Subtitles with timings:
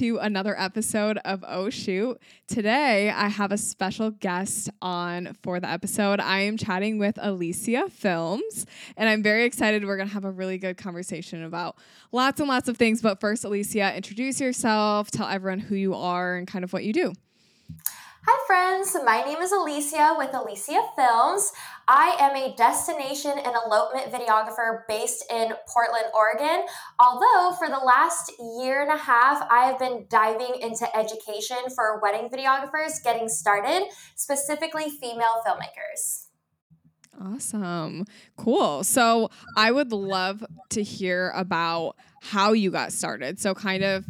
[0.00, 2.18] to another episode of Oh Shoot.
[2.48, 6.20] Today, I have a special guest on for the episode.
[6.20, 8.64] I am chatting with Alicia Films,
[8.96, 9.84] and I'm very excited.
[9.84, 11.76] We're going to have a really good conversation about
[12.12, 13.02] lots and lots of things.
[13.02, 16.94] But first, Alicia, introduce yourself, tell everyone who you are, and kind of what you
[16.94, 17.12] do.
[18.22, 18.94] Hi, friends.
[19.02, 21.52] My name is Alicia with Alicia Films.
[21.88, 26.66] I am a destination and elopement videographer based in Portland, Oregon.
[26.98, 31.98] Although, for the last year and a half, I have been diving into education for
[32.02, 33.84] wedding videographers getting started,
[34.16, 36.26] specifically female filmmakers.
[37.18, 38.04] Awesome.
[38.36, 38.84] Cool.
[38.84, 43.40] So, I would love to hear about how you got started.
[43.40, 44.04] So, kind of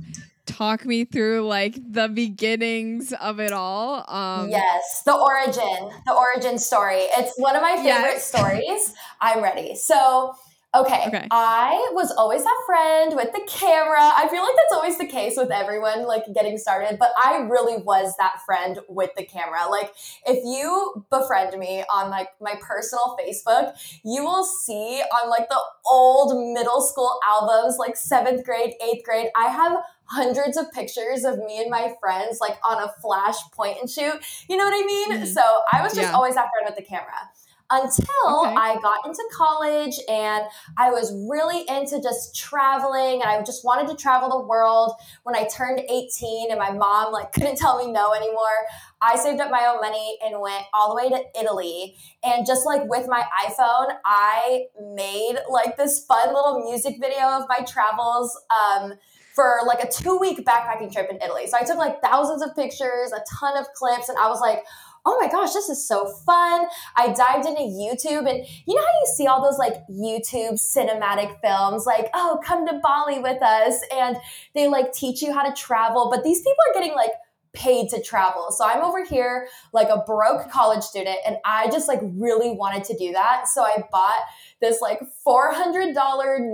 [0.53, 4.05] talk me through like the beginnings of it all?
[4.09, 7.03] Um, yes, the origin, the origin story.
[7.17, 8.25] It's one of my favorite yes.
[8.25, 8.95] stories.
[9.21, 9.77] I'm ready.
[9.77, 10.35] So,
[10.73, 11.05] Okay.
[11.09, 11.27] okay.
[11.33, 13.99] I was always that friend with the camera.
[13.99, 17.83] I feel like that's always the case with everyone like getting started, but I really
[17.83, 19.69] was that friend with the camera.
[19.69, 19.93] Like
[20.27, 23.73] if you befriend me on like my personal Facebook,
[24.05, 25.61] you will see on like the
[25.91, 31.39] old middle school albums, like 7th grade, 8th grade, I have hundreds of pictures of
[31.39, 34.15] me and my friends like on a flash point and shoot.
[34.49, 35.13] You know what I mean?
[35.15, 35.25] Mm-hmm.
[35.25, 36.15] So I was just yeah.
[36.15, 37.29] always that friend with the camera
[37.71, 38.55] until okay.
[38.57, 40.45] I got into college and
[40.77, 44.93] I was really into just traveling and I just wanted to travel the world.
[45.23, 48.67] When I turned 18 and my mom like couldn't tell me no anymore,
[49.01, 51.97] I saved up my own money and went all the way to Italy.
[52.25, 54.65] And just like with my iPhone, I
[54.95, 58.39] made like this fun little music video of my travels.
[58.51, 58.95] Um,
[59.33, 61.47] for like a two week backpacking trip in Italy.
[61.47, 64.65] So I took like thousands of pictures, a ton of clips, and I was like,
[65.07, 66.67] oh my gosh, this is so fun.
[66.97, 71.41] I dived into YouTube and you know how you see all those like YouTube cinematic
[71.41, 73.81] films, like, oh, come to Bali with us.
[73.93, 74.17] And
[74.55, 76.11] they like teach you how to travel.
[76.11, 77.13] But these people are getting like
[77.53, 78.51] paid to travel.
[78.51, 82.85] So I'm over here like a broke college student and I just like really wanted
[82.85, 83.49] to do that.
[83.49, 84.23] So I bought
[84.61, 85.95] this like $400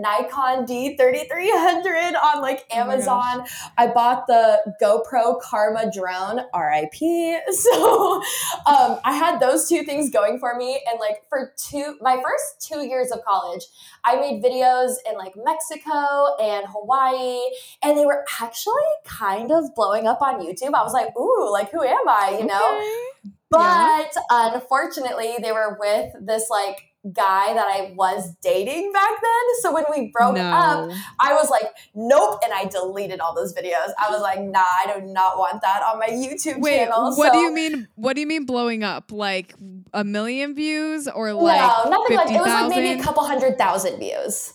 [0.01, 3.41] Nikon D3300 on like oh Amazon.
[3.41, 3.47] Oh
[3.77, 7.43] I bought the GoPro Karma drone, RIP.
[7.57, 8.23] So
[8.67, 10.81] um, I had those two things going for me.
[10.91, 13.63] And like for two, my first two years of college,
[14.05, 17.41] I made videos in like Mexico and Hawaii,
[17.83, 18.75] and they were actually
[19.05, 20.75] kind of blowing up on YouTube.
[20.75, 22.77] I was like, ooh, like who am I, you know?
[22.77, 23.33] Okay.
[23.51, 24.55] But yeah.
[24.55, 29.43] unfortunately, they were with this like guy that I was dating back then.
[29.61, 30.43] So when we broke no.
[30.43, 30.91] up,
[31.21, 32.41] I was like, nope.
[32.45, 33.93] And I deleted all those videos.
[33.99, 37.15] I was like, nah, I do not want that on my YouTube Wait, channel.
[37.17, 37.89] What so, do you mean?
[37.95, 39.13] What do you mean blowing up?
[39.13, 39.55] Like
[39.93, 42.61] a million views or like no, nothing 50, like it was 000?
[42.61, 44.53] like maybe a couple hundred thousand views.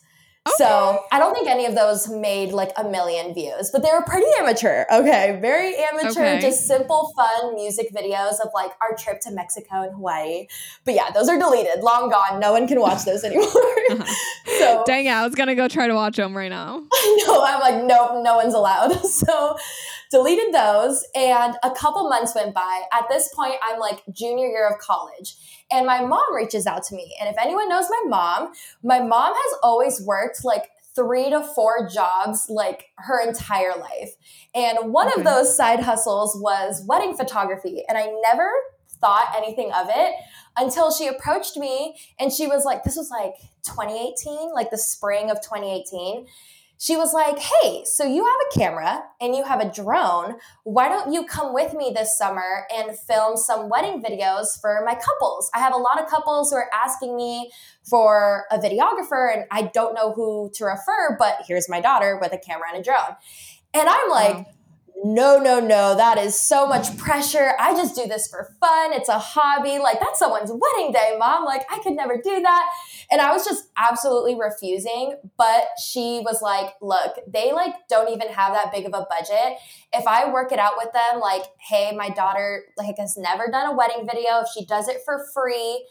[0.48, 0.56] Okay.
[0.58, 4.02] So I don't think any of those made like a million views, but they were
[4.02, 4.86] pretty amateur.
[4.92, 6.42] Okay, very amateur, okay.
[6.42, 10.48] just simple, fun music videos of like our trip to Mexico and Hawaii.
[10.84, 12.40] But yeah, those are deleted, long gone.
[12.40, 13.46] No one can watch those anymore.
[13.46, 14.16] uh-huh.
[14.62, 16.78] So dang it, I was gonna go try to watch them right now.
[17.28, 18.94] no, I'm like, nope, no one's allowed.
[19.06, 19.58] So
[20.12, 22.84] deleted those, and a couple months went by.
[22.94, 25.36] At this point, I'm like junior year of college
[25.72, 27.16] and my mom reaches out to me.
[27.20, 28.52] And if anyone knows my mom,
[28.84, 34.14] my mom has always worked like three to four jobs like her entire life.
[34.54, 37.84] And one of those side hustles was wedding photography.
[37.88, 38.52] And I never
[39.00, 40.14] thought anything of it
[40.58, 45.32] until she approached me and she was like, this was like 2018, like the spring
[45.32, 46.28] of 2018
[46.82, 50.38] she was like, Hey, so you have a camera and you have a drone.
[50.64, 54.96] Why don't you come with me this summer and film some wedding videos for my
[54.96, 55.52] couples?
[55.54, 57.52] I have a lot of couples who are asking me
[57.88, 62.34] for a videographer and I don't know who to refer, but here's my daughter with
[62.34, 63.16] a camera and a drone.
[63.76, 64.48] And I'm like,
[65.04, 67.54] no, no, no, that is so much pressure.
[67.60, 68.94] I just do this for fun.
[68.94, 69.80] It's a hobby.
[69.80, 71.44] Like, that's someone's wedding day, mom.
[71.44, 72.70] Like, I could never do that.
[73.10, 75.18] And I was just absolutely refusing.
[75.38, 79.58] But she was like, look, they like don't even have that big of a budget.
[79.92, 83.74] If I work it out with them, like, hey, my daughter like has never done
[83.74, 84.42] a wedding video.
[84.42, 85.88] If she does it for free,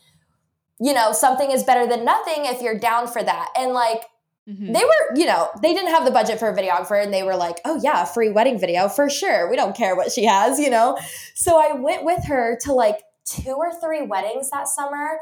[0.80, 3.48] you know, something is better than nothing if you're down for that.
[3.58, 4.04] And like,
[4.50, 4.72] Mm-hmm.
[4.72, 7.36] They were, you know, they didn't have the budget for a videographer and they were
[7.36, 9.48] like, oh, yeah, free wedding video for sure.
[9.48, 10.98] We don't care what she has, you know?
[11.34, 15.20] So I went with her to like two or three weddings that summer.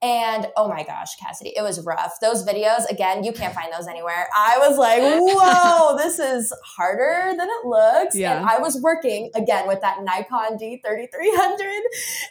[0.00, 2.14] And oh my gosh, Cassidy, it was rough.
[2.20, 4.26] Those videos, again, you can't find those anywhere.
[4.36, 8.16] I was like, whoa, this is harder than it looks.
[8.16, 8.38] Yeah.
[8.38, 11.80] And I was working again with that Nikon D3300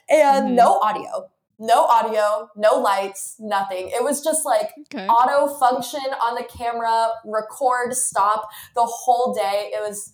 [0.10, 0.56] and mm-hmm.
[0.56, 1.30] no audio
[1.62, 3.90] no audio, no lights, nothing.
[3.90, 5.06] It was just like okay.
[5.06, 9.70] auto function on the camera, record, stop the whole day.
[9.72, 10.12] It was,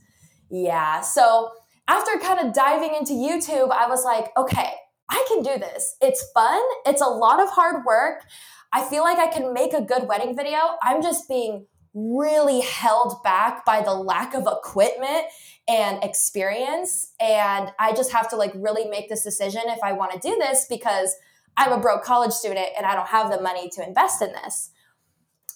[0.52, 1.00] yeah.
[1.00, 1.52] So
[1.88, 4.72] after kind of diving into YouTube, I was like, okay,
[5.10, 5.96] I can do this.
[6.02, 8.26] It's fun, it's a lot of hard work.
[8.74, 10.60] I feel like I can make a good wedding video.
[10.84, 15.26] I'm just being really held back by the lack of equipment
[15.70, 17.14] and experience.
[17.22, 20.36] And I just have to like really make this decision if I want to do
[20.38, 21.16] this because
[21.58, 24.72] I'm a broke college student and I don't have the money to invest in this.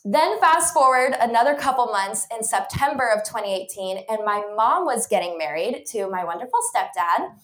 [0.03, 5.37] Then fast forward another couple months in September of 2018, and my mom was getting
[5.37, 7.35] married to my wonderful stepdad.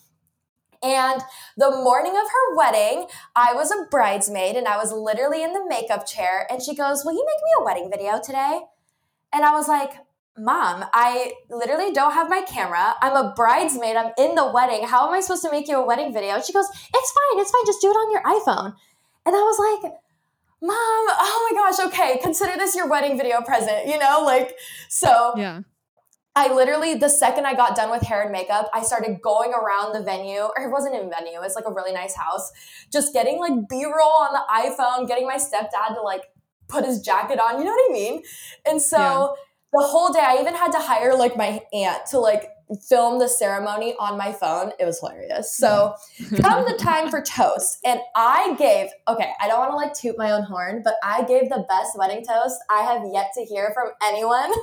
[0.82, 1.22] And
[1.56, 5.66] the morning of her wedding, I was a bridesmaid and I was literally in the
[5.68, 6.48] makeup chair.
[6.50, 8.62] And she goes, Will you make me a wedding video today?
[9.34, 9.92] And I was like,
[10.38, 12.96] Mom, I literally don't have my camera.
[13.02, 13.96] I'm a bridesmaid.
[13.96, 14.88] I'm in the wedding.
[14.88, 16.40] How am I supposed to make you a wedding video?
[16.42, 17.42] She goes, It's fine.
[17.42, 17.66] It's fine.
[17.66, 18.76] Just do it on your iPhone.
[19.26, 19.94] And I was like,
[20.62, 24.24] Mom, oh my gosh, okay, consider this your wedding video present, you know?
[24.26, 24.58] Like,
[24.90, 25.62] so yeah.
[26.36, 29.94] I literally, the second I got done with hair and makeup, I started going around
[29.94, 32.52] the venue, or it wasn't in venue, it's like a really nice house,
[32.92, 36.24] just getting like B roll on the iPhone, getting my stepdad to like
[36.68, 38.24] put his jacket on, you know what I mean?
[38.66, 39.28] And so yeah.
[39.80, 42.50] The whole day, I even had to hire like my aunt to like
[42.88, 44.72] film the ceremony on my phone.
[44.80, 45.56] It was hilarious.
[45.56, 45.96] So
[46.42, 47.80] come the time for toast.
[47.86, 51.24] And I gave, okay, I don't want to like toot my own horn, but I
[51.24, 54.52] gave the best wedding toast I have yet to hear from anyone.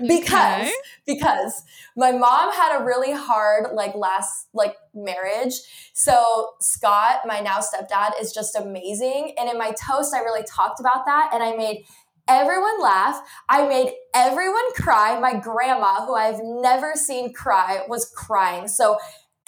[0.00, 0.72] because okay.
[1.06, 1.62] because
[1.94, 5.52] my mom had a really hard like last like marriage
[5.92, 10.80] so scott my now stepdad is just amazing and in my toast i really talked
[10.80, 11.84] about that and i made
[12.30, 13.20] everyone laugh.
[13.48, 15.18] I made everyone cry.
[15.18, 18.68] My grandma who i've never seen cry was crying.
[18.68, 18.98] So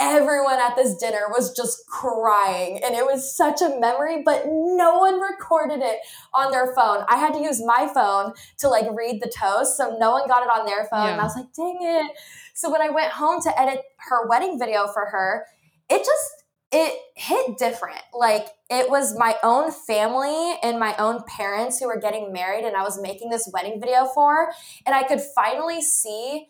[0.00, 2.80] everyone at this dinner was just crying.
[2.84, 5.98] And it was such a memory but no one recorded it
[6.34, 7.04] on their phone.
[7.08, 10.42] I had to use my phone to like read the toast so no one got
[10.42, 11.06] it on their phone.
[11.06, 11.12] Yeah.
[11.12, 12.10] and i was like dang it.
[12.54, 15.46] So when i went home to edit her wedding video for her
[15.88, 16.42] it just
[16.72, 18.00] it hit different.
[18.14, 22.76] Like it was my own family and my own parents who were getting married and
[22.76, 24.52] i was making this wedding video for
[24.86, 26.48] and i could finally see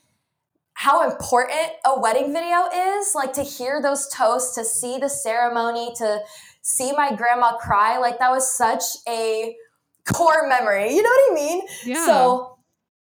[0.75, 5.93] how important a wedding video is like to hear those toasts to see the ceremony
[5.97, 6.21] to
[6.63, 7.99] see my grandma cry.
[7.99, 9.55] Like that was such a
[10.13, 10.95] core memory.
[10.95, 11.63] You know what i mean?
[11.85, 12.07] Yeah.
[12.07, 12.59] so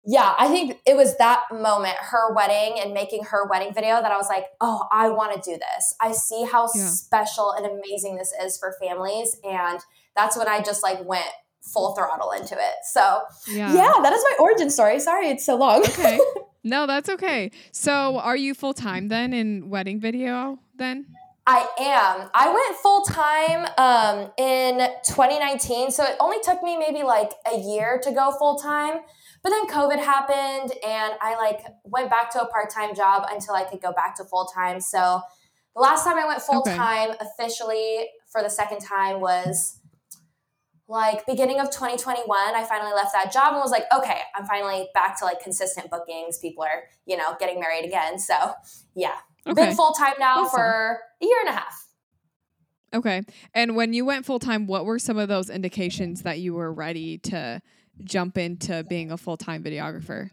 [0.06, 4.12] yeah i think it was that moment her wedding and making her wedding video that
[4.12, 6.86] i was like oh i want to do this i see how yeah.
[6.86, 9.80] special and amazing this is for families and
[10.16, 11.28] that's when i just like went
[11.62, 15.56] full throttle into it so yeah, yeah that is my origin story sorry it's so
[15.56, 16.20] long okay
[16.64, 17.52] No, that's okay.
[17.72, 21.06] So, are you full time then in wedding video then?
[21.48, 22.30] I am.
[22.34, 25.92] I went full time um, in 2019.
[25.92, 29.00] So, it only took me maybe like a year to go full time.
[29.42, 33.56] But then COVID happened and I like went back to a part time job until
[33.56, 34.82] I could go back to full time.
[34.82, 35.22] So,
[35.76, 37.20] the last time I went full time okay.
[37.22, 39.80] officially for the second time was
[40.90, 44.90] like beginning of 2021 i finally left that job and was like okay i'm finally
[44.94, 48.34] back to like consistent bookings people are you know getting married again so
[48.96, 49.14] yeah
[49.48, 49.68] okay.
[49.68, 50.58] been full-time now awesome.
[50.58, 51.88] for a year and a half
[52.94, 53.22] okay
[53.54, 57.20] and when you went full-time what were some of those indications that you were ready
[57.20, 57.62] to
[58.04, 60.30] jump into being a full-time videographer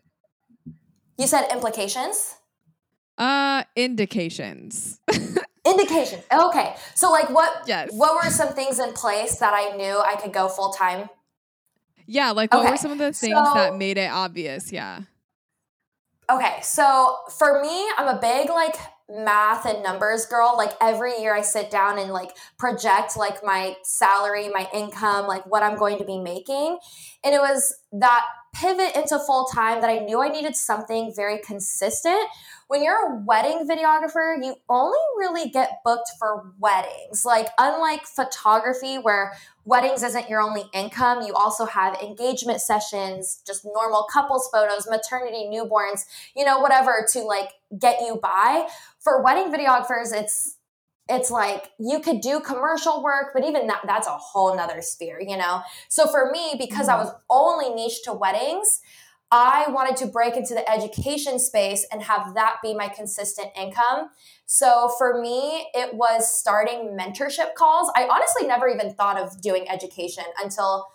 [1.18, 2.37] you said implications
[3.18, 5.00] uh indications
[5.66, 6.23] indications.
[6.32, 6.75] Okay.
[6.94, 7.90] So like what yes.
[7.92, 11.08] what were some things in place that I knew I could go full time?
[12.06, 12.70] Yeah, like what okay.
[12.70, 14.73] were some of the things so, that made it obvious?
[14.73, 15.00] Yeah.
[16.30, 16.58] Okay.
[16.62, 18.76] So for me, I'm a big like
[19.08, 20.54] math and numbers girl.
[20.56, 25.46] Like every year I sit down and like project like my salary, my income, like
[25.46, 26.78] what I'm going to be making.
[27.25, 31.38] And it was that pivot into full time that I knew I needed something very
[31.38, 32.28] consistent
[32.68, 37.25] when you're a wedding videographer, you only really get booked for weddings.
[37.25, 43.64] Like, unlike photography, where weddings isn't your only income, you also have engagement sessions, just
[43.64, 46.04] normal couples photos, maternity, newborns,
[46.35, 48.66] you know, whatever to like get you by.
[49.00, 50.56] For wedding videographers, it's
[51.08, 55.20] it's like you could do commercial work, but even that that's a whole nother sphere,
[55.20, 55.62] you know?
[55.88, 57.00] So for me, because mm-hmm.
[57.00, 58.80] I was only niche to weddings,
[59.30, 64.11] I wanted to break into the education space and have that be my consistent income.
[64.47, 67.90] So for me, it was starting mentorship calls.
[67.97, 70.87] I honestly never even thought of doing education until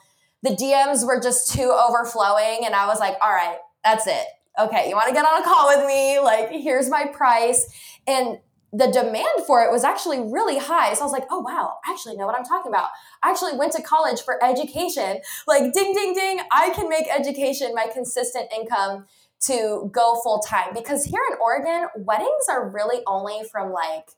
[0.44, 2.62] the DMs were just too overflowing.
[2.66, 4.26] And I was like, all right, that's it.
[4.60, 6.20] Okay, you want to get on a call with me?
[6.20, 7.68] Like, here's my price.
[8.08, 8.40] And
[8.74, 10.94] the demand for it was actually really high.
[10.94, 12.90] So I was like, oh wow, I actually know what I'm talking about.
[13.22, 15.20] I actually went to college for education.
[15.48, 19.06] Like ding ding ding, I can make education my consistent income
[19.42, 24.10] to go full time because here in Oregon, weddings are really only from like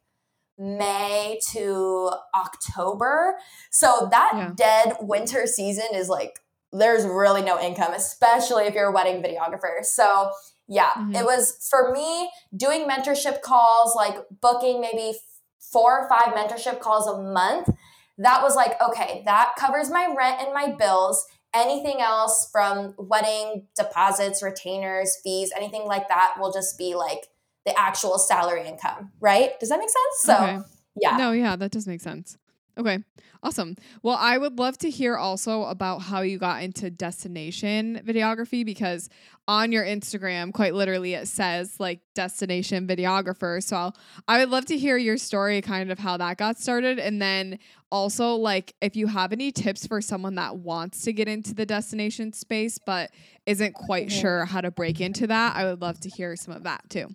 [0.58, 3.38] May to October.
[3.72, 4.52] So that yeah.
[4.56, 6.40] dead winter season is like
[6.72, 9.84] there's really no income, especially if you're a wedding videographer.
[9.84, 10.32] So
[10.68, 11.16] yeah, mm-hmm.
[11.16, 15.14] it was for me doing mentorship calls, like booking maybe
[15.60, 17.70] four or five mentorship calls a month.
[18.18, 21.26] That was like, okay, that covers my rent and my bills.
[21.54, 27.28] Anything else from wedding deposits, retainers, fees, anything like that will just be like
[27.66, 29.60] the actual salary income, right?
[29.60, 30.16] Does that make sense?
[30.22, 30.58] So, okay.
[31.00, 31.18] yeah.
[31.18, 32.38] No, yeah, that does make sense.
[32.78, 33.00] Okay.
[33.44, 33.76] Awesome.
[34.02, 39.10] Well, I would love to hear also about how you got into destination videography because
[39.50, 43.62] on your Instagram, quite literally, it says like destination videographer.
[43.62, 43.98] So I'll,
[44.30, 47.00] I would love to hear your story, kind of how that got started.
[47.00, 47.60] And then
[47.92, 51.66] also, like, if you have any tips for someone that wants to get into the
[51.66, 53.12] destination space but
[53.46, 54.22] isn't quite mm-hmm.
[54.22, 57.14] sure how to break into that, I would love to hear some of that too.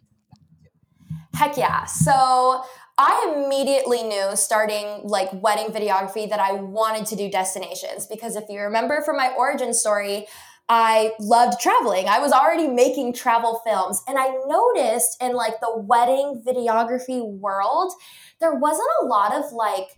[1.35, 1.87] Heck yeah.
[1.87, 2.63] So
[2.99, 8.45] I immediately knew starting like wedding videography that I wanted to do destinations because if
[8.49, 10.27] you remember from my origin story,
[10.69, 12.09] I loved traveling.
[12.09, 17.93] I was already making travel films and I noticed in like the wedding videography world,
[18.41, 19.89] there wasn't a lot of like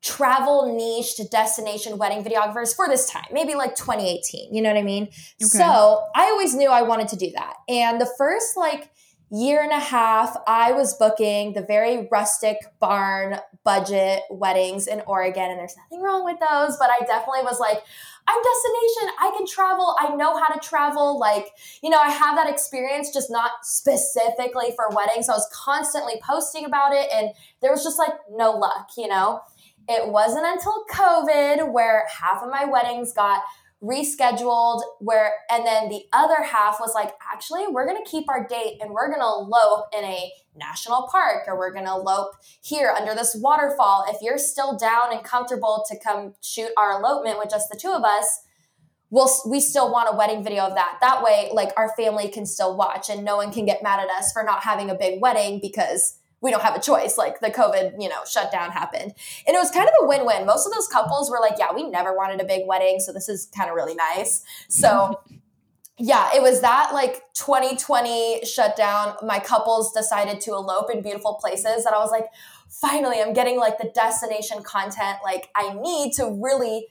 [0.00, 4.78] travel niche to destination wedding videographers for this time, maybe like 2018, you know what
[4.78, 5.04] I mean?
[5.04, 5.48] Okay.
[5.48, 7.54] So, I always knew I wanted to do that.
[7.68, 8.90] And the first like
[9.30, 15.50] year and a half, I was booking the very rustic barn budget weddings in Oregon.
[15.50, 17.78] And there's nothing wrong with those, but I definitely was like,
[18.26, 19.14] I'm destination.
[19.20, 19.96] I can travel.
[19.98, 21.18] I know how to travel.
[21.18, 21.46] Like,
[21.82, 25.26] you know, I have that experience, just not specifically for weddings.
[25.26, 29.08] So I was constantly posting about it, and there was just like no luck, you
[29.08, 29.40] know?
[29.88, 33.42] It wasn't until COVID where half of my weddings got
[33.82, 38.46] rescheduled where and then the other half was like actually we're going to keep our
[38.46, 42.32] date and we're going to elope in a national park or we're going to elope
[42.62, 44.04] here under this waterfall.
[44.08, 47.90] If you're still down and comfortable to come shoot our elopement with just the two
[47.90, 48.40] of us
[49.10, 50.98] we'll we still want a wedding video of that.
[51.00, 54.10] That way like our family can still watch and no one can get mad at
[54.10, 57.18] us for not having a big wedding because we don't have a choice.
[57.18, 59.12] Like the COVID, you know, shutdown happened.
[59.46, 60.46] And it was kind of a win win.
[60.46, 63.00] Most of those couples were like, yeah, we never wanted a big wedding.
[63.00, 64.42] So this is kind of really nice.
[64.68, 65.20] So,
[65.98, 69.16] yeah, it was that like 2020 shutdown.
[69.22, 72.26] My couples decided to elope in beautiful places And I was like,
[72.68, 76.86] finally, I'm getting like the destination content like I need to really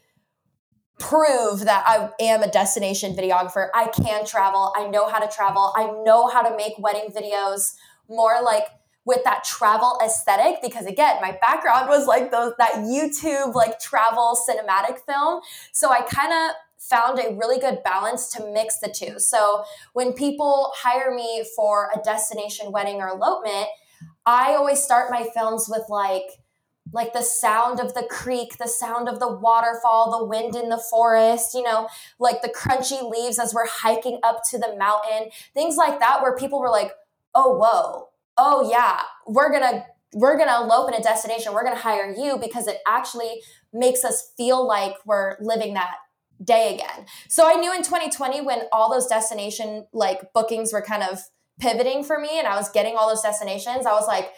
[1.00, 3.70] prove that I am a destination videographer.
[3.74, 4.74] I can travel.
[4.76, 5.74] I know how to travel.
[5.76, 7.76] I know how to make wedding videos
[8.10, 8.66] more like
[9.06, 14.38] with that travel aesthetic because again my background was like those that youtube like travel
[14.48, 15.42] cinematic film.
[15.72, 19.20] So i kind of found a really good balance to mix the two.
[19.20, 19.64] So
[19.94, 23.68] when people hire me for a destination wedding or elopement
[24.26, 26.40] i always start my films with like
[26.94, 30.82] like the sound of the creek, the sound of the waterfall, the wind in the
[30.90, 31.88] forest, you know,
[32.20, 36.36] like the crunchy leaves as we're hiking up to the mountain, things like that, where
[36.36, 36.92] people were like,
[37.36, 38.09] oh, whoa,
[38.40, 41.54] oh yeah, we're gonna we're gonna elope in a destination.
[41.54, 43.42] We're gonna hire you because it actually
[43.72, 45.96] makes us feel like we're living that
[46.44, 47.06] day again.
[47.28, 51.20] So I knew in 2020 when all those destination like bookings were kind of
[51.60, 54.32] pivoting for me and I was getting all those destinations, I was like,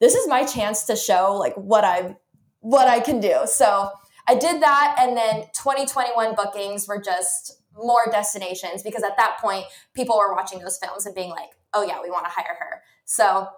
[0.00, 2.16] this is my chance to show like what I
[2.60, 3.42] what I can do.
[3.46, 3.90] So
[4.28, 9.66] I did that and then 2021 bookings were just more destinations because at that point
[9.94, 12.82] people were watching those films and being like, "Oh yeah, we want to hire her."
[13.04, 13.48] So,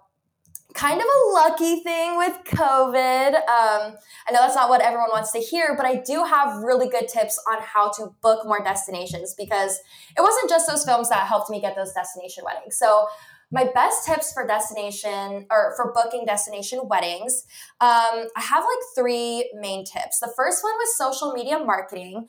[0.75, 3.35] kind of a lucky thing with COVID.
[3.35, 3.97] Um,
[4.27, 7.09] I know that's not what everyone wants to hear, but I do have really good
[7.09, 9.81] tips on how to book more destinations because
[10.17, 12.77] it wasn't just those films that helped me get those destination weddings.
[12.77, 13.09] So,
[13.51, 17.45] my best tips for destination or for booking destination weddings,
[17.81, 20.21] um, I have like three main tips.
[20.21, 22.29] The first one was social media marketing.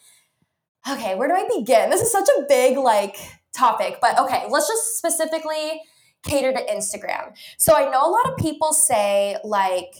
[0.88, 1.90] Okay, where do I begin?
[1.90, 3.18] This is such a big like
[3.56, 5.82] topic, but okay, let's just specifically
[6.24, 7.34] cater to Instagram.
[7.58, 9.96] So I know a lot of people say, like,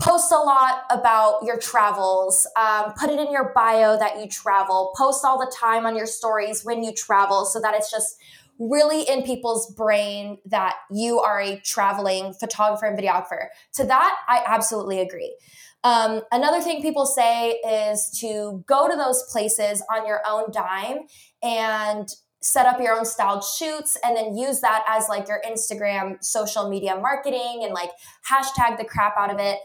[0.00, 4.92] post a lot about your travels, um, put it in your bio that you travel,
[4.96, 8.16] post all the time on your stories when you travel so that it's just
[8.58, 13.46] really in people's brain that you are a traveling photographer and videographer.
[13.74, 15.36] To that, I absolutely agree.
[15.84, 21.06] Um, another thing people say is to go to those places on your own dime
[21.42, 22.08] and
[22.40, 26.68] set up your own styled shoots and then use that as like your Instagram social
[26.68, 27.90] media marketing and like
[28.28, 29.58] hashtag the crap out of it.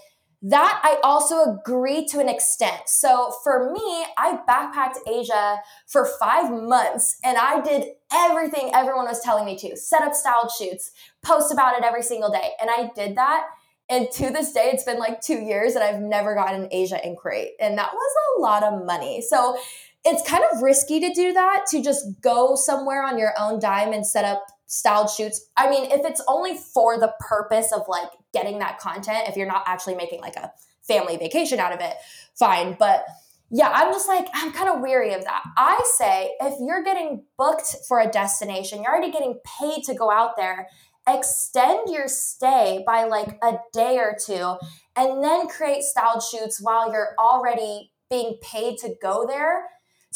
[0.44, 2.82] That I also agree to an extent.
[2.86, 5.58] So for me, I backpacked Asia
[5.88, 10.52] for five months and I did everything everyone was telling me to set up styled
[10.52, 10.92] shoots,
[11.24, 12.52] post about it every single day.
[12.62, 13.48] And I did that.
[13.90, 17.00] And to this day, it's been like two years and I've never gotten an Asia
[17.06, 17.52] inquiry.
[17.60, 19.22] And that was a lot of money.
[19.22, 19.58] So
[20.04, 23.94] it's kind of risky to do that, to just go somewhere on your own dime
[23.94, 25.48] and set up styled shoots.
[25.56, 29.48] I mean, if it's only for the purpose of like getting that content, if you're
[29.48, 30.52] not actually making like a
[30.84, 31.96] family vacation out of it,
[32.36, 32.76] fine.
[32.78, 33.06] But
[33.50, 35.42] yeah, I'm just like, I'm kind of weary of that.
[35.56, 40.12] I say if you're getting booked for a destination, you're already getting paid to go
[40.12, 40.68] out there,
[41.08, 44.58] extend your stay by like a day or two,
[44.96, 49.64] and then create styled shoots while you're already being paid to go there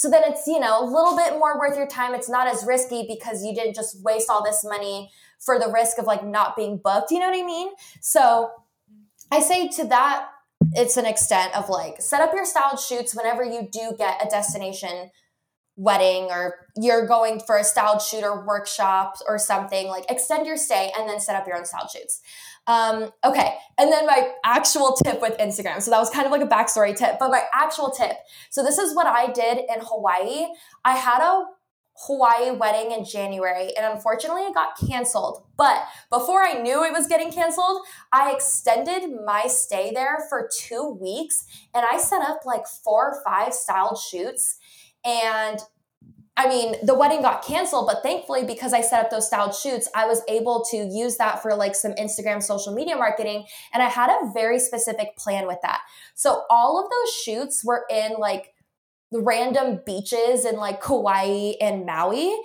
[0.01, 2.15] so then it's, you know, a little bit more worth your time.
[2.15, 5.99] It's not as risky because you didn't just waste all this money for the risk
[5.99, 7.11] of like not being booked.
[7.11, 7.69] You know what I mean?
[7.99, 8.49] So
[9.31, 10.27] I say to that,
[10.73, 14.27] it's an extent of like set up your styled shoots whenever you do get a
[14.27, 15.11] destination
[15.75, 20.57] wedding or you're going for a styled shoot or workshop or something like extend your
[20.57, 22.21] stay and then set up your own styled shoots
[22.67, 23.55] um, okay.
[23.79, 25.81] And then my actual tip with Instagram.
[25.81, 28.17] So that was kind of like a backstory tip, but my actual tip.
[28.49, 30.45] So this is what I did in Hawaii.
[30.85, 31.45] I had a
[32.05, 35.43] Hawaii wedding in January, and unfortunately, it got canceled.
[35.57, 40.97] But before I knew it was getting canceled, I extended my stay there for two
[40.99, 44.57] weeks and I set up like four or five styled shoots.
[45.05, 45.59] And
[46.37, 49.89] I mean, the wedding got canceled, but thankfully, because I set up those styled shoots,
[49.93, 53.45] I was able to use that for like some Instagram social media marketing.
[53.73, 55.81] And I had a very specific plan with that.
[56.15, 58.53] So all of those shoots were in like
[59.11, 62.35] random beaches in like Kauai and Maui.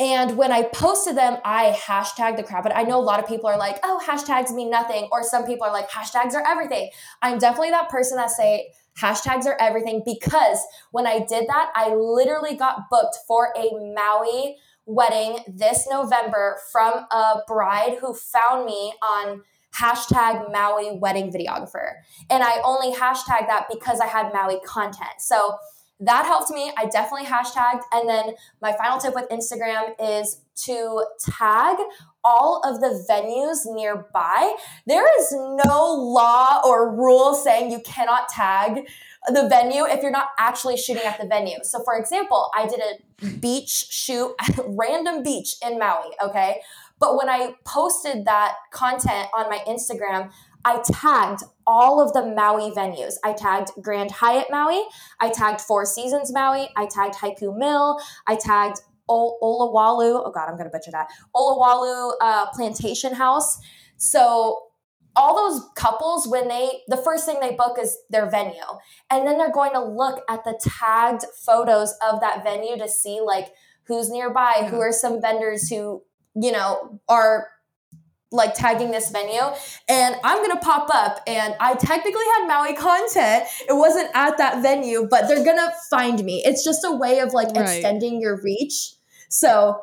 [0.00, 2.62] And when I posted them, I hashtagged the crap.
[2.62, 5.08] But I know a lot of people are like, oh, hashtags mean nothing.
[5.12, 6.90] Or some people are like, hashtags are everything.
[7.20, 10.58] I'm definitely that person that say, Hashtags are everything because
[10.90, 17.06] when I did that, I literally got booked for a Maui wedding this November from
[17.10, 19.42] a bride who found me on
[19.74, 21.92] hashtag Maui wedding videographer.
[22.28, 25.20] And I only hashtag that because I had Maui content.
[25.20, 25.56] So
[26.00, 26.72] that helped me.
[26.76, 27.82] I definitely hashtagged.
[27.92, 31.76] And then my final tip with Instagram is to tag
[32.24, 34.54] all of the venues nearby.
[34.86, 38.86] There is no law or rule saying you cannot tag
[39.28, 41.58] the venue if you're not actually shooting at the venue.
[41.62, 46.60] So, for example, I did a beach shoot at random beach in Maui, okay?
[46.98, 50.30] But when I posted that content on my Instagram,
[50.64, 53.14] I tagged all of the Maui venues.
[53.24, 54.82] I tagged Grand Hyatt Maui,
[55.20, 60.22] I tagged Four Seasons Maui, I tagged Haiku Mill, I tagged Olowalu.
[60.24, 61.08] Oh God, I'm gonna butcher that.
[61.34, 63.58] Olowalu uh, Plantation House.
[63.96, 64.62] So
[65.16, 68.60] all those couples, when they the first thing they book is their venue,
[69.10, 73.20] and then they're going to look at the tagged photos of that venue to see
[73.20, 73.52] like
[73.84, 76.02] who's nearby, who are some vendors who
[76.34, 77.48] you know are
[78.32, 79.42] like tagging this venue
[79.88, 83.44] and I'm gonna pop up and I technically had Maui content.
[83.68, 86.42] It wasn't at that venue, but they're gonna find me.
[86.44, 87.68] It's just a way of like right.
[87.68, 88.94] extending your reach
[89.30, 89.80] so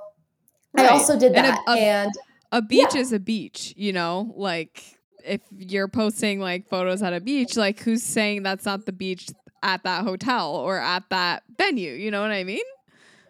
[0.74, 0.86] right.
[0.86, 1.46] I also did that.
[1.46, 2.12] And a, a, and
[2.52, 3.02] a beach yeah.
[3.02, 4.84] is a beach, you know, like
[5.26, 9.30] if you're posting like photos at a beach, like who's saying that's not the beach
[9.64, 11.94] at that hotel or at that venue?
[11.94, 12.64] You know what I mean?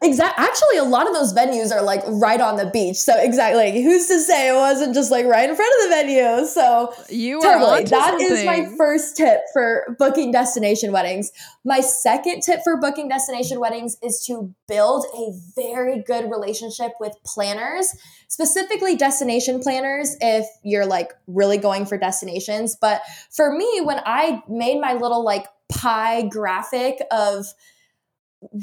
[0.02, 0.46] Exactly.
[0.46, 2.98] Actually, a lot of those venues are like right on the beach.
[2.98, 5.96] So exactly, like, who's to say it wasn't just like right in front of the
[5.96, 6.46] venue?
[6.46, 7.84] So you totally.
[7.86, 8.28] That something.
[8.28, 11.32] is my first tip for booking destination weddings.
[11.66, 17.14] My second tip for booking destination weddings is to build a very good relationship with
[17.26, 17.96] planners,
[18.28, 20.16] specifically destination planners.
[20.22, 25.24] If you're like really going for destinations, but for me, when I made my little
[25.24, 27.48] like pie graphic of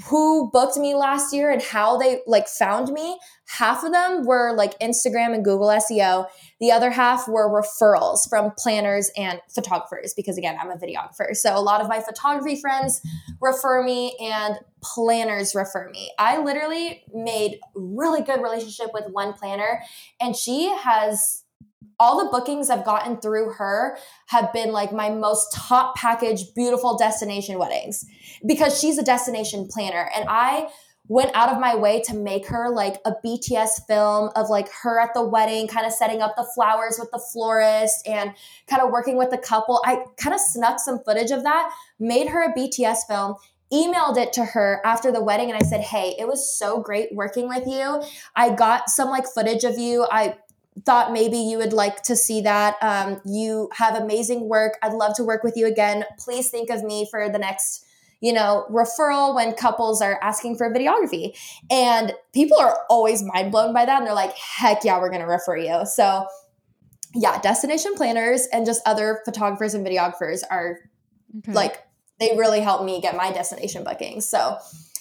[0.06, 3.18] who booked me last year and how they like found me
[3.48, 6.26] half of them were like instagram and google seo
[6.60, 11.34] the other half were referrals from planners and photographers because again i'm a videographer.
[11.34, 13.00] So a lot of my photography friends
[13.40, 16.12] refer me and planners refer me.
[16.18, 19.82] I literally made really good relationship with one planner
[20.20, 21.43] and she has
[21.98, 26.96] all the bookings I've gotten through her have been like my most top package, beautiful
[26.96, 28.04] destination weddings
[28.46, 30.10] because she's a destination planner.
[30.16, 30.68] And I
[31.08, 34.98] went out of my way to make her like a BTS film of like her
[34.98, 38.32] at the wedding, kind of setting up the flowers with the florist and
[38.68, 39.82] kind of working with the couple.
[39.84, 43.36] I kind of snuck some footage of that, made her a BTS film,
[43.70, 47.14] emailed it to her after the wedding and I said, Hey, it was so great
[47.14, 48.02] working with you.
[48.34, 50.06] I got some like footage of you.
[50.10, 50.36] I
[50.84, 52.76] thought maybe you would like to see that.
[52.82, 54.74] Um, you have amazing work.
[54.82, 56.04] I'd love to work with you again.
[56.18, 57.84] Please think of me for the next
[58.20, 61.36] you know, referral when couples are asking for videography.
[61.70, 63.98] And people are always mind blown by that.
[63.98, 65.84] And they're like, heck yeah, we're going to refer you.
[65.84, 66.26] So,
[67.14, 70.78] yeah, destination planners and just other photographers and videographers are
[71.40, 71.52] okay.
[71.52, 71.86] like,
[72.18, 74.26] they really help me get my destination bookings.
[74.26, 74.56] So,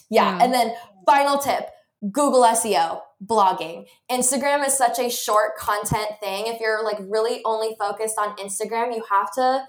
[0.09, 0.37] yeah.
[0.37, 0.43] yeah.
[0.43, 0.73] And then,
[1.05, 1.69] final tip
[2.11, 3.85] Google SEO, blogging.
[4.11, 6.47] Instagram is such a short content thing.
[6.47, 9.65] If you're like really only focused on Instagram, you have to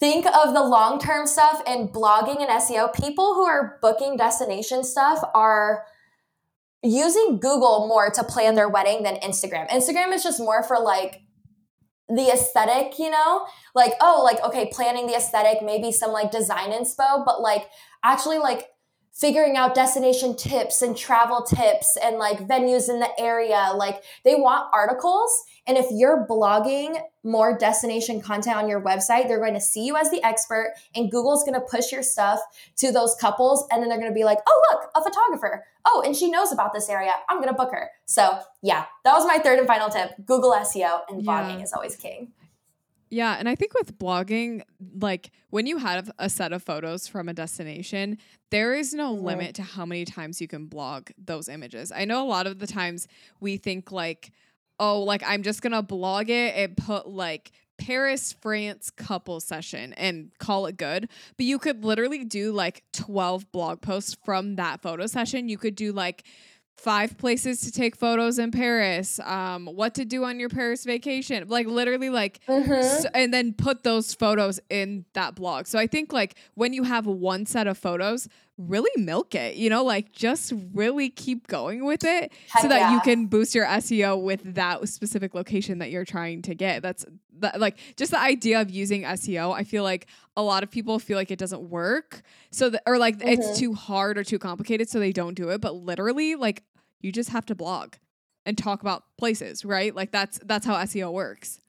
[0.00, 2.94] think of the long term stuff and blogging and SEO.
[2.94, 5.84] People who are booking destination stuff are
[6.82, 9.68] using Google more to plan their wedding than Instagram.
[9.70, 11.22] Instagram is just more for like
[12.08, 13.46] the aesthetic, you know?
[13.74, 17.66] Like, oh, like, okay, planning the aesthetic, maybe some like design inspo, but like
[18.02, 18.68] actually like
[19.14, 23.70] figuring out destination tips and travel tips and like venues in the area.
[23.74, 25.44] Like they want articles.
[25.66, 29.96] And if you're blogging more destination content on your website, they're going to see you
[29.96, 32.40] as the expert and Google's going to push your stuff
[32.76, 33.66] to those couples.
[33.70, 35.64] And then they're going to be like, oh, look, a photographer.
[35.86, 37.12] Oh, and she knows about this area.
[37.28, 37.90] I'm going to book her.
[38.06, 40.10] So yeah, that was my third and final tip.
[40.26, 41.64] Google SEO and blogging yeah.
[41.64, 42.32] is always king.
[43.10, 44.62] Yeah, and I think with blogging,
[44.98, 48.18] like when you have a set of photos from a destination,
[48.50, 49.26] there is no mm-hmm.
[49.26, 51.92] limit to how many times you can blog those images.
[51.92, 53.06] I know a lot of the times
[53.40, 54.32] we think like,
[54.80, 60.30] oh, like I'm just gonna blog it and put like Paris, France couple session and
[60.38, 61.08] call it good.
[61.36, 65.48] But you could literally do like 12 blog posts from that photo session.
[65.48, 66.24] You could do like
[66.76, 71.46] five places to take photos in Paris, um, what to do on your Paris vacation,
[71.48, 73.06] like literally like, mm-hmm.
[73.14, 75.66] and then put those photos in that blog.
[75.66, 79.68] So I think like when you have one set of photos, really milk it, you
[79.68, 82.94] know, like just really keep going with it Heck so that yeah.
[82.94, 86.82] you can boost your SEO with that specific location that you're trying to get.
[86.82, 87.04] That's
[87.40, 89.52] that, like just the idea of using SEO.
[89.52, 92.22] I feel like a lot of people feel like it doesn't work.
[92.50, 93.28] So, that, or like mm-hmm.
[93.28, 94.88] it's too hard or too complicated.
[94.88, 95.60] So they don't do it.
[95.60, 96.62] But literally, like
[97.00, 97.94] you just have to blog
[98.46, 99.94] and talk about places, right?
[99.94, 101.60] Like that's, that's how SEO works.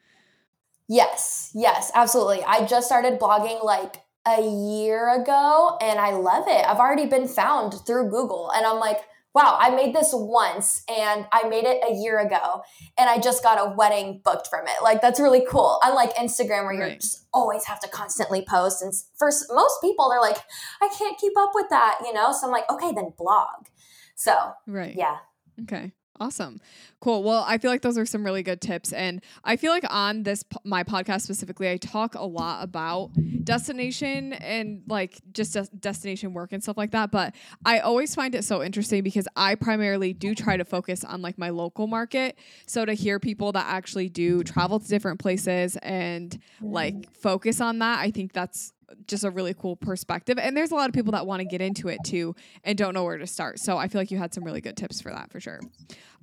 [0.88, 2.44] Yes, yes, absolutely.
[2.44, 6.66] I just started blogging like a year ago and I love it.
[6.68, 9.00] I've already been found through Google and I'm like,
[9.36, 12.62] wow, I made this once and I made it a year ago
[12.98, 14.82] and I just got a wedding booked from it.
[14.82, 15.78] Like that's really cool.
[15.84, 17.00] Unlike Instagram where you right.
[17.00, 20.38] just always have to constantly post and for most people they're like,
[20.82, 22.32] I can't keep up with that, you know?
[22.32, 23.68] So I'm like, okay, then blog.
[24.16, 24.96] So, right.
[24.96, 25.18] Yeah.
[25.64, 25.92] Okay.
[26.20, 26.62] Awesome.
[27.02, 27.24] Cool.
[27.24, 28.94] Well, I feel like those are some really good tips.
[28.94, 33.12] And I feel like on this, my podcast specifically, I talk a lot about
[33.44, 37.12] destination and like just destination work and stuff like that.
[37.12, 41.22] But I always find it so interesting because I primarily do try to focus on
[41.22, 42.38] like my local market.
[42.66, 47.80] So to hear people that actually do travel to different places and like focus on
[47.80, 48.72] that, I think that's
[49.08, 50.38] just a really cool perspective.
[50.38, 52.94] And there's a lot of people that want to get into it too and don't
[52.94, 53.60] know where to start.
[53.60, 55.60] So I feel like you had some really good tips for that for sure.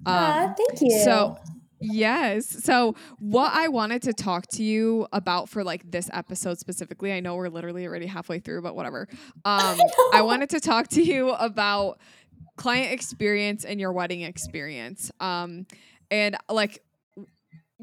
[0.05, 1.03] Um, uh, thank you.
[1.05, 1.38] So
[1.85, 2.46] Yes.
[2.64, 7.20] So, what I wanted to talk to you about for like this episode specifically, I
[7.20, 9.09] know we're literally already halfway through, but whatever.
[9.44, 9.81] Um,
[10.12, 11.98] I, I wanted to talk to you about
[12.57, 15.11] client experience and your wedding experience.
[15.18, 15.66] Um,
[16.11, 16.83] and like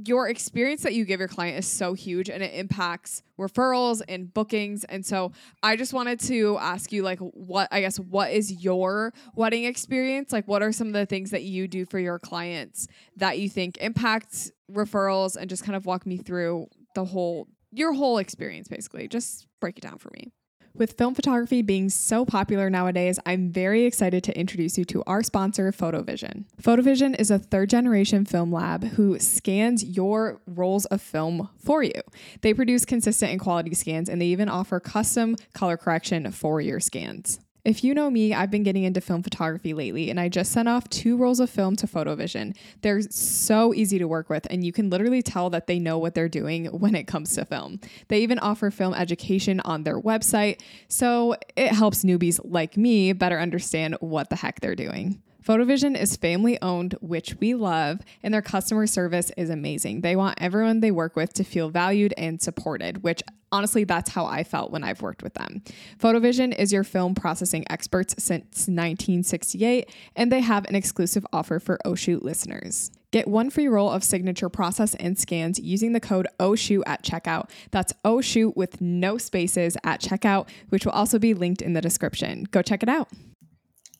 [0.05, 4.33] your experience that you give your client is so huge and it impacts referrals and
[4.33, 4.83] bookings.
[4.85, 5.31] And so
[5.63, 10.31] i just wanted to ask you like what i guess what is your wedding experience?
[10.31, 13.49] Like what are some of the things that you do for your clients that you
[13.49, 15.35] think impacts referrals?
[15.35, 19.07] And just kind of walk me through the whole your whole experience basically.
[19.07, 20.31] Just break it down for me
[20.79, 25.21] with film photography being so popular nowadays, I'm very excited to introduce you to our
[25.21, 26.45] sponsor, PhotoVision.
[26.61, 32.01] PhotoVision is a third generation film lab who scans your rolls of film for you.
[32.41, 36.79] They produce consistent and quality scans, and they even offer custom color correction for your
[36.79, 37.39] scans.
[37.69, 40.67] If you know me, I've been getting into film photography lately, and I just sent
[40.67, 42.55] off two rolls of film to PhotoVision.
[42.81, 46.15] They're so easy to work with, and you can literally tell that they know what
[46.15, 47.79] they're doing when it comes to film.
[48.07, 53.39] They even offer film education on their website, so it helps newbies like me better
[53.39, 55.21] understand what the heck they're doing.
[55.43, 60.01] PhotoVision is family owned, which we love, and their customer service is amazing.
[60.01, 64.25] They want everyone they work with to feel valued and supported, which honestly, that's how
[64.25, 65.63] I felt when I've worked with them.
[65.97, 71.79] PhotoVision is your film processing experts since 1968, and they have an exclusive offer for
[71.95, 72.91] Shoot listeners.
[73.11, 77.49] Get one free roll of signature process and scans using the code OSHOOT at checkout.
[77.71, 82.47] That's OSHOOT with no spaces at checkout, which will also be linked in the description.
[82.51, 83.09] Go check it out.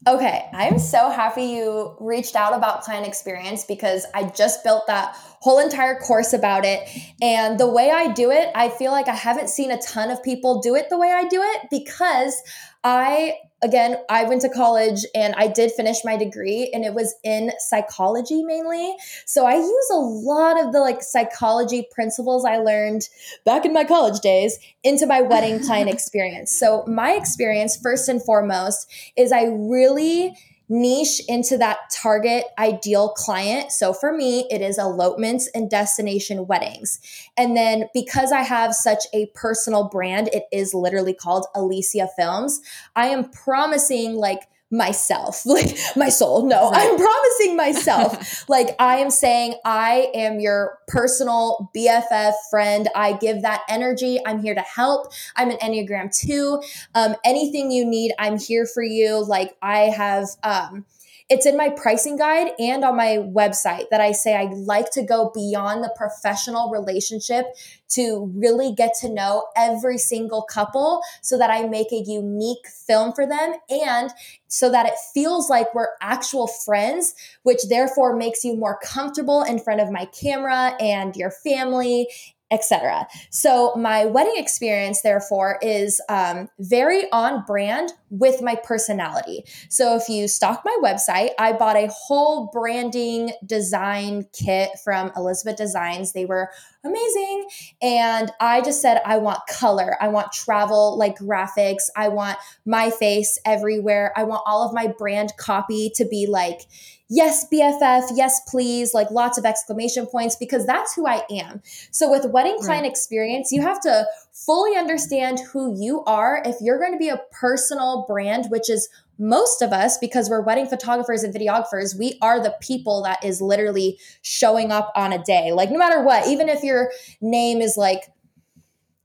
[0.10, 5.16] Okay, I'm so happy you reached out about client experience because I just built that
[5.40, 6.90] whole entire course about it.
[7.22, 10.24] And the way I do it, I feel like I haven't seen a ton of
[10.24, 12.42] people do it the way I do it because
[12.84, 17.16] I again, I went to college and I did finish my degree and it was
[17.24, 18.96] in psychology mainly.
[19.26, 23.08] So I use a lot of the like psychology principles I learned
[23.46, 26.52] back in my college days into my wedding client experience.
[26.52, 30.36] So my experience first and foremost is I really
[30.70, 33.72] niche into that target ideal client.
[33.72, 37.00] So for me, it is elopements and destination weddings.
[37.36, 42.62] And then because I have such a personal brand, it is literally called Alicia Films.
[42.96, 46.46] I am promising like myself, like my soul.
[46.48, 46.72] No.
[46.74, 48.50] I'm promising myself.
[48.50, 52.90] like I am saying, I am your personal BFF friend.
[52.96, 54.20] I give that energy.
[54.26, 55.12] I'm here to help.
[55.36, 56.62] I'm an Enneagram two.
[56.96, 59.24] Um, anything you need, I'm here for you.
[59.26, 60.86] Like I have, um,
[61.30, 65.04] it's in my pricing guide and on my website that I say I like to
[65.04, 67.46] go beyond the professional relationship
[67.90, 73.14] to really get to know every single couple so that I make a unique film
[73.14, 74.12] for them and
[74.48, 77.14] so that it feels like we're actual friends,
[77.44, 82.08] which therefore makes you more comfortable in front of my camera and your family
[82.52, 83.08] etc.
[83.30, 89.44] So my wedding experience, therefore, is um, very on brand with my personality.
[89.70, 95.58] So if you stalk my website, I bought a whole branding design kit from Elizabeth
[95.58, 96.14] Designs.
[96.14, 96.50] They were
[96.84, 97.48] amazing.
[97.82, 99.96] And I just said, I want color.
[100.02, 101.90] I want travel like graphics.
[101.96, 104.14] I want my face everywhere.
[104.16, 106.62] I want all of my brand copy to be like,
[107.10, 111.62] yes, BFF, yes, please, like lots of exclamation points, because that's who I am.
[111.92, 112.92] So with wedding client right.
[112.92, 114.06] experience, you have to
[114.46, 116.42] fully understand who you are.
[116.46, 120.42] If you're going to be a personal brand, which is most of us, because we're
[120.42, 125.22] wedding photographers and videographers, we are the people that is literally showing up on a
[125.22, 125.52] day.
[125.52, 128.04] Like, no matter what, even if your name is like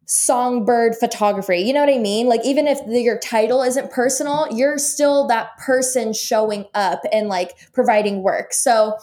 [0.06, 2.28] songbird photography, you know what I mean?
[2.28, 7.28] Like, even if the, your title isn't personal, you're still that person showing up and
[7.28, 8.52] like providing work.
[8.52, 8.96] So,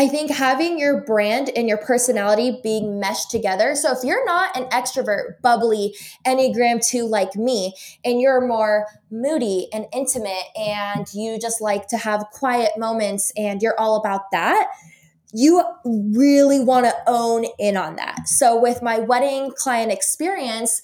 [0.00, 3.74] I think having your brand and your personality being meshed together.
[3.74, 5.94] So if you're not an extrovert, bubbly,
[6.26, 11.98] Enneagram 2 like me, and you're more moody and intimate and you just like to
[11.98, 14.68] have quiet moments and you're all about that,
[15.34, 18.26] you really want to own in on that.
[18.26, 20.80] So with my wedding client experience,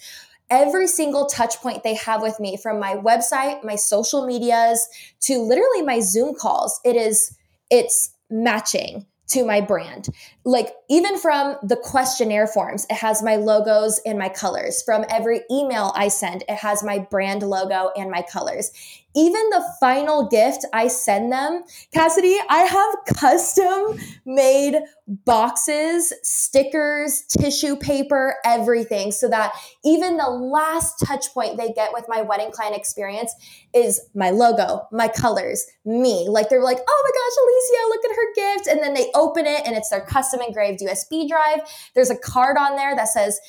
[0.51, 4.87] every single touch point they have with me from my website, my social medias
[5.21, 7.35] to literally my Zoom calls, it is
[7.71, 10.09] it's matching to my brand.
[10.47, 14.81] Like even from the questionnaire forms, it has my logos and my colors.
[14.81, 18.71] From every email I send, it has my brand logo and my colors
[19.17, 24.77] even the final gift I send them, Cassidy, I have custom made
[25.09, 29.53] boxes, stickers, tissue paper, everything, so that
[29.85, 33.35] even the last touch point they get with my wedding client experience
[33.75, 36.27] is my logo, my colors, me.
[36.29, 38.67] Like they're like, oh my gosh, Alicia, look at her gift.
[38.67, 41.61] And then they open it and it's their custom engraved USB drive.
[41.95, 43.41] There's a card on there that says,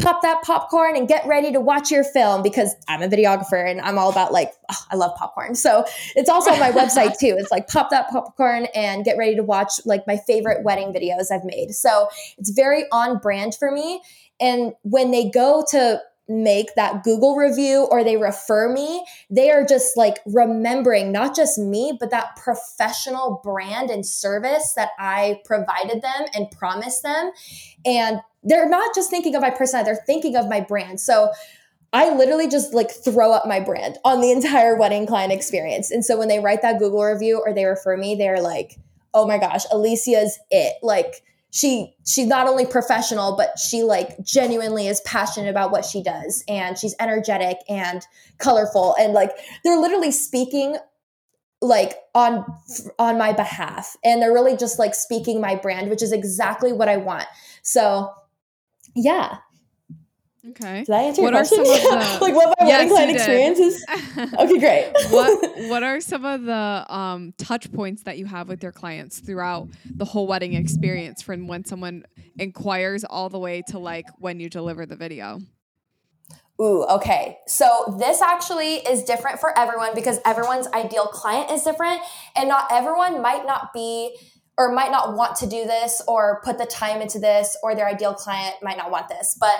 [0.00, 3.80] pop that popcorn and get ready to watch your film because I'm a videographer and
[3.80, 5.54] I'm all about like, oh, I love popcorn.
[5.54, 5.84] So
[6.16, 7.36] it's also on my website too.
[7.38, 11.30] It's like pop that popcorn and get ready to watch like my favorite wedding videos
[11.30, 11.74] I've made.
[11.74, 14.02] So it's very on brand for me.
[14.40, 19.64] And when they go to make that Google review or they refer me, they are
[19.64, 26.02] just like remembering not just me, but that professional brand and service that I provided
[26.02, 27.30] them and promised them.
[27.84, 31.00] And they're not just thinking of my personality, they're thinking of my brand.
[31.00, 31.30] So
[31.92, 35.90] I literally just like throw up my brand on the entire wedding client experience.
[35.90, 38.78] And so when they write that Google review or they refer me, they're like,
[39.12, 40.74] oh my gosh, Alicia's it.
[40.82, 41.22] Like,
[41.54, 46.42] she she's not only professional but she like genuinely is passionate about what she does
[46.48, 48.02] and she's energetic and
[48.38, 49.30] colorful and like
[49.62, 50.76] they're literally speaking
[51.62, 52.44] like on
[52.98, 56.88] on my behalf and they're really just like speaking my brand which is exactly what
[56.88, 57.26] I want.
[57.62, 58.12] So
[58.96, 59.38] yeah.
[60.50, 60.84] Okay.
[60.84, 61.60] Did I answer what your question?
[61.60, 63.84] Are some of the, like what my yes, wedding client experience is?
[64.38, 64.92] okay, great.
[65.10, 69.20] what what are some of the um, touch points that you have with your clients
[69.20, 72.04] throughout the whole wedding experience from when someone
[72.38, 75.40] inquires all the way to like when you deliver the video?
[76.60, 77.38] Ooh, okay.
[77.48, 82.00] So this actually is different for everyone because everyone's ideal client is different
[82.36, 84.16] and not everyone might not be
[84.56, 87.88] or might not want to do this or put the time into this or their
[87.88, 89.58] ideal client might not want this but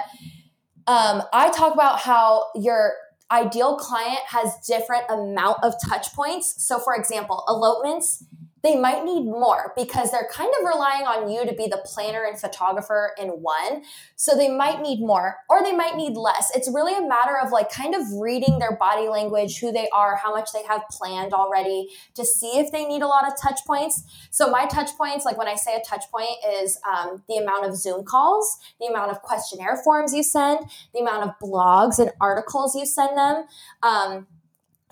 [0.86, 2.94] um, i talk about how your
[3.30, 6.62] ideal client has different amount of touch points.
[6.64, 8.24] So for example elopements
[8.64, 12.24] they might need more because they're kind of relying on you to be the planner
[12.24, 13.82] and photographer in one.
[14.16, 16.50] So they might need more or they might need less.
[16.56, 20.16] It's really a matter of like kind of reading their body language, who they are,
[20.16, 23.60] how much they have planned already to see if they need a lot of touch
[23.66, 24.02] points.
[24.30, 26.30] So my touch points, like when I say a touch point,
[26.62, 30.60] is um, the amount of Zoom calls, the amount of questionnaire forms you send,
[30.94, 33.44] the amount of blogs and articles you send them.
[33.82, 34.26] Um,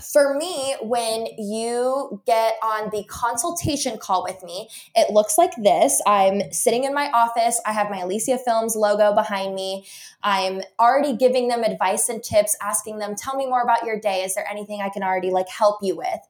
[0.02, 6.00] for me, when you get on the consultation call with me, it looks like this.
[6.06, 7.60] I'm sitting in my office.
[7.64, 9.86] I have my Alesia Films logo behind me.
[10.22, 14.22] I'm already giving them advice and tips, asking them, tell me more about your day.
[14.22, 16.20] Is there anything I can already like help you with?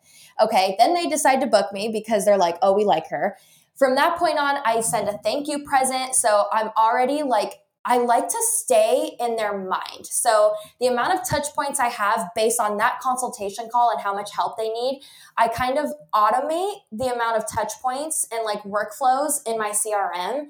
[0.40, 0.76] Okay.
[0.78, 3.37] Then they decide to book me because they're like, oh, we like her.
[3.76, 6.14] From that point on, I send a thank you present.
[6.14, 10.07] So I'm already like I like to stay in their mind.
[10.07, 14.14] So the amount of touch points I have based on that consultation call and how
[14.14, 15.03] much help they need,
[15.37, 20.47] I kind of automate the amount of touch points and like workflows in my CRM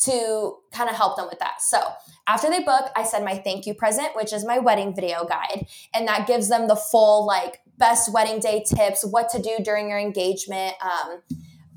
[0.00, 1.60] to kind of help them with that.
[1.60, 1.80] So
[2.28, 5.66] after they book, I send my thank you present, which is my wedding video guide.
[5.92, 9.88] And that gives them the full like best wedding day tips, what to do during
[9.88, 11.22] your engagement, um,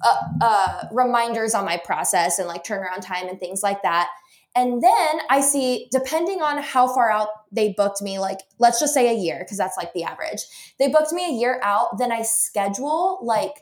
[0.03, 4.09] uh, uh, reminders on my process and like turnaround time and things like that.
[4.55, 8.93] And then I see, depending on how far out they booked me, like let's just
[8.93, 10.41] say a year, because that's like the average.
[10.77, 13.53] They booked me a year out, then I schedule like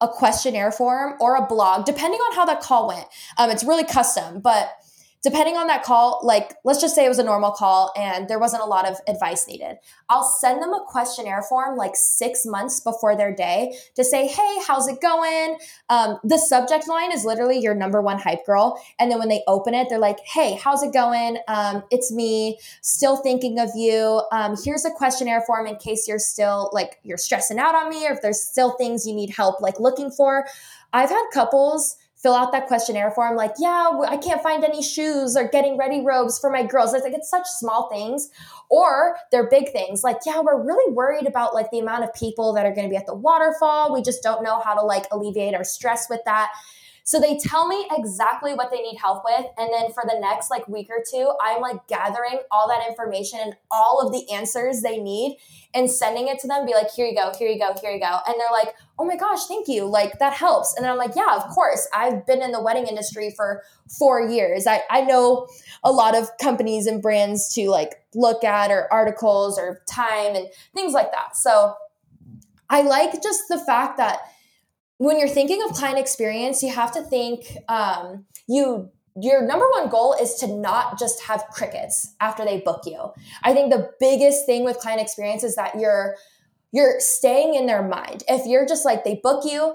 [0.00, 3.06] a questionnaire form or a blog, depending on how that call went.
[3.36, 4.70] Um, it's really custom, but
[5.28, 8.38] depending on that call, like let's just say it was a normal call and there
[8.38, 9.76] wasn't a lot of advice needed.
[10.08, 14.56] I'll send them a questionnaire form like six months before their day to say, hey,
[14.66, 15.58] how's it going?
[15.90, 18.82] Um, the subject line is literally your number one hype girl.
[18.98, 21.36] And then when they open it, they're like, hey, how's it going?
[21.46, 24.22] Um, it's me, still thinking of you.
[24.32, 28.08] Um, here's a questionnaire form in case you're still like, you're stressing out on me
[28.08, 30.46] or if there's still things you need help like looking for.
[30.94, 35.36] I've had couples fill out that questionnaire form like yeah i can't find any shoes
[35.36, 36.94] or getting ready robes for my girls.
[36.94, 38.30] It's like it's such small things
[38.68, 42.52] or they're big things like yeah we're really worried about like the amount of people
[42.54, 43.92] that are going to be at the waterfall.
[43.92, 46.50] We just don't know how to like alleviate our stress with that
[47.08, 49.46] so they tell me exactly what they need help with.
[49.56, 53.38] And then for the next like week or two, I'm like gathering all that information
[53.42, 55.38] and all of the answers they need
[55.72, 57.98] and sending it to them, be like, here you go, here you go, here you
[57.98, 58.18] go.
[58.26, 59.86] And they're like, oh my gosh, thank you.
[59.86, 60.74] Like that helps.
[60.76, 61.88] And then I'm like, yeah, of course.
[61.94, 63.62] I've been in the wedding industry for
[63.98, 64.66] four years.
[64.66, 65.48] I, I know
[65.82, 70.46] a lot of companies and brands to like look at or articles or time and
[70.74, 71.38] things like that.
[71.38, 71.72] So
[72.68, 74.18] I like just the fact that
[74.98, 79.88] when you're thinking of client experience, you have to think um, you your number one
[79.88, 83.12] goal is to not just have crickets after they book you.
[83.42, 86.16] I think the biggest thing with client experience is that you're
[86.72, 88.22] you're staying in their mind.
[88.28, 89.74] If you're just like they book you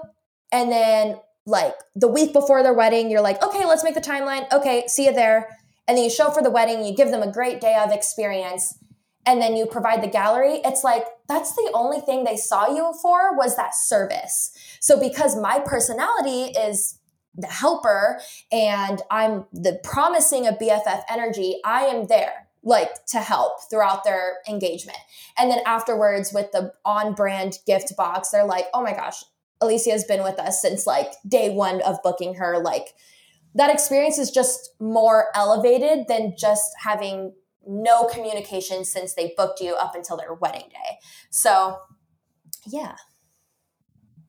[0.52, 4.50] and then like the week before their wedding, you're like, okay, let's make the timeline.
[4.52, 5.58] Okay, see you there.
[5.86, 8.78] And then you show for the wedding, you give them a great day of experience
[9.26, 12.92] and then you provide the gallery, it's like that's the only thing they saw you
[13.00, 14.52] for was that service.
[14.80, 16.98] So because my personality is
[17.34, 18.20] the helper
[18.52, 24.38] and I'm the promising of BFF energy, I am there like to help throughout their
[24.48, 24.98] engagement.
[25.36, 29.22] And then afterwards with the on brand gift box, they're like, "Oh my gosh,
[29.62, 32.94] Alesia has been with us since like day 1 of booking her like
[33.54, 37.32] that experience is just more elevated than just having
[37.66, 40.98] no communication since they booked you up until their wedding day.
[41.30, 41.78] So,
[42.66, 42.96] yeah.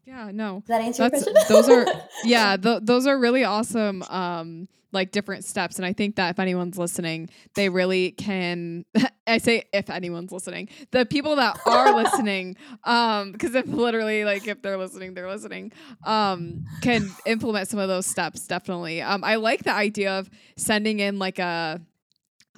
[0.05, 0.59] Yeah, no.
[0.59, 1.55] Does that answer That's, your question?
[1.55, 1.87] those are
[2.23, 6.39] yeah, th- those are really awesome um like different steps and I think that if
[6.39, 8.85] anyone's listening, they really can
[9.27, 14.47] I say if anyone's listening, the people that are listening um because if literally like
[14.47, 15.71] if they're listening, they're listening
[16.03, 19.01] um can implement some of those steps definitely.
[19.01, 21.81] Um I like the idea of sending in like a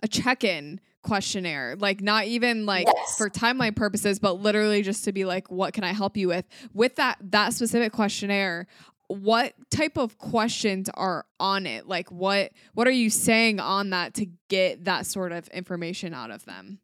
[0.03, 3.17] a check-in questionnaire like not even like yes.
[3.17, 6.45] for timeline purposes but literally just to be like what can i help you with?
[6.73, 8.67] With that that specific questionnaire
[9.07, 11.87] what type of questions are on it?
[11.87, 16.31] Like what what are you saying on that to get that sort of information out
[16.31, 16.79] of them?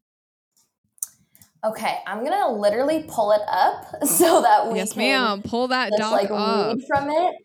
[1.65, 5.41] Okay i'm gonna literally pull it up so that we yes ma'am.
[5.41, 6.77] Pull that just, doc like up.
[6.77, 7.35] read from it.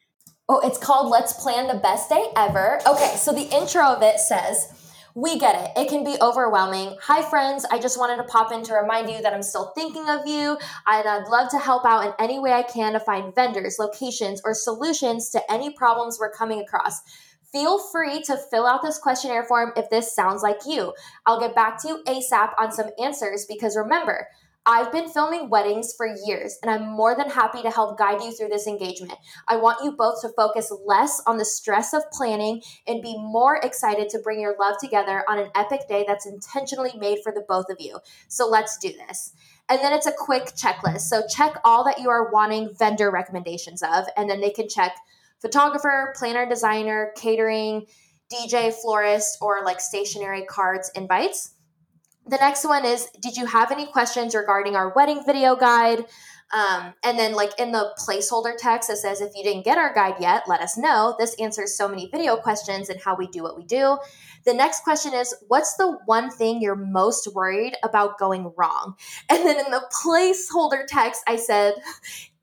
[0.48, 2.80] Oh it's called let's plan the best day ever.
[2.86, 4.72] Okay so the intro of it says
[5.14, 5.80] We get it.
[5.80, 6.96] It can be overwhelming.
[7.02, 7.64] Hi, friends.
[7.70, 10.58] I just wanted to pop in to remind you that I'm still thinking of you,
[10.86, 14.42] and I'd love to help out in any way I can to find vendors, locations,
[14.44, 17.00] or solutions to any problems we're coming across.
[17.50, 20.92] Feel free to fill out this questionnaire form if this sounds like you.
[21.24, 24.28] I'll get back to you ASAP on some answers because remember,
[24.70, 28.32] I've been filming weddings for years, and I'm more than happy to help guide you
[28.32, 29.14] through this engagement.
[29.48, 33.56] I want you both to focus less on the stress of planning and be more
[33.56, 37.46] excited to bring your love together on an epic day that's intentionally made for the
[37.48, 37.98] both of you.
[38.28, 39.32] So let's do this.
[39.70, 41.00] And then it's a quick checklist.
[41.00, 44.94] So check all that you are wanting vendor recommendations of, and then they can check
[45.40, 47.86] photographer, planner, designer, catering,
[48.30, 51.54] DJ, florist, or like stationary cards, invites.
[52.28, 56.04] The next one is Did you have any questions regarding our wedding video guide?
[56.50, 59.94] Um, and then, like in the placeholder text, it says, If you didn't get our
[59.94, 61.14] guide yet, let us know.
[61.18, 63.98] This answers so many video questions and how we do what we do.
[64.44, 68.96] The next question is, What's the one thing you're most worried about going wrong?
[69.30, 71.74] And then in the placeholder text, I said,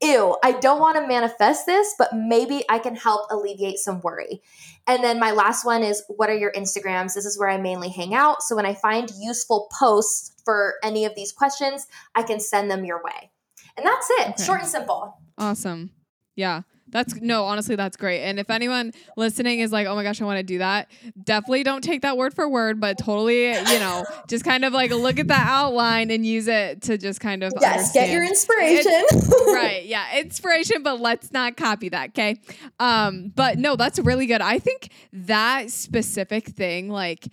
[0.01, 4.41] Ew, I don't want to manifest this, but maybe I can help alleviate some worry.
[4.88, 7.15] And then my last one is what are your Instagrams?
[7.15, 8.43] This is where I mainly hang out.
[8.43, 12.86] So when I find useful posts for any of these questions, I can send them
[12.86, 13.31] your way.
[13.77, 14.29] And that's it.
[14.29, 14.43] Okay.
[14.43, 15.17] Short and simple.
[15.38, 15.91] Awesome.
[16.36, 16.61] Yeah.
[16.89, 18.21] That's no, honestly, that's great.
[18.21, 20.89] And if anyone listening is like, oh my gosh, I want to do that,
[21.23, 24.91] definitely don't take that word for word, but totally, you know, just kind of like
[24.91, 28.05] look at that outline and use it to just kind of yes, understand.
[28.05, 29.03] get your inspiration.
[29.47, 29.83] right.
[29.86, 30.19] Yeah.
[30.19, 32.09] Inspiration, but let's not copy that.
[32.09, 32.39] Okay.
[32.79, 34.41] Um, but no, that's really good.
[34.41, 37.27] I think that specific thing, like,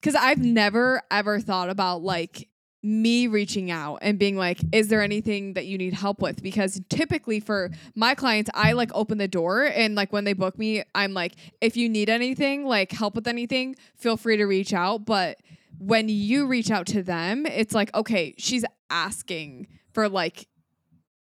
[0.00, 2.48] because I've never ever thought about like
[2.82, 6.42] me reaching out and being like, is there anything that you need help with?
[6.42, 10.58] Because typically for my clients, I like open the door and like when they book
[10.58, 14.72] me, I'm like, if you need anything, like help with anything, feel free to reach
[14.72, 15.04] out.
[15.04, 15.38] But
[15.78, 20.48] when you reach out to them, it's like, okay, she's asking for like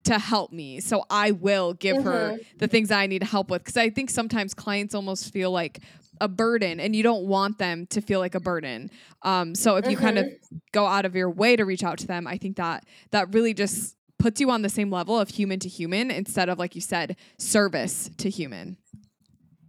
[0.04, 0.80] to help me.
[0.80, 2.06] So I will give mm-hmm.
[2.06, 3.64] her the things I need help with.
[3.64, 5.80] Cause I think sometimes clients almost feel like,
[6.20, 8.90] a burden and you don't want them to feel like a burden.
[9.22, 9.90] Um, so if mm-hmm.
[9.92, 10.56] you kind of mm-hmm.
[10.72, 13.54] go out of your way to reach out to them, I think that that really
[13.54, 16.80] just puts you on the same level of human to human instead of like you
[16.80, 18.76] said, service to human.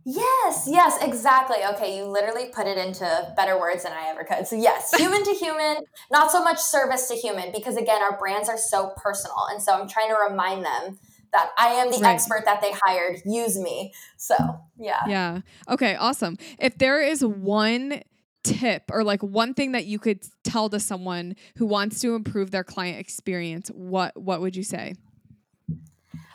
[0.09, 1.57] Yes, yes, exactly.
[1.73, 4.47] Okay, you literally put it into better words than I ever could.
[4.47, 5.79] So, yes, human to human,
[6.09, 9.47] not so much service to human, because again, our brands are so personal.
[9.51, 10.97] And so I'm trying to remind them
[11.33, 12.13] that I am the right.
[12.13, 13.21] expert that they hired.
[13.25, 13.93] Use me.
[14.17, 14.35] So,
[14.77, 15.01] yeah.
[15.07, 15.41] Yeah.
[15.69, 16.37] Okay, awesome.
[16.59, 18.01] If there is one
[18.43, 22.51] tip or like one thing that you could tell to someone who wants to improve
[22.51, 24.95] their client experience, what what would you say?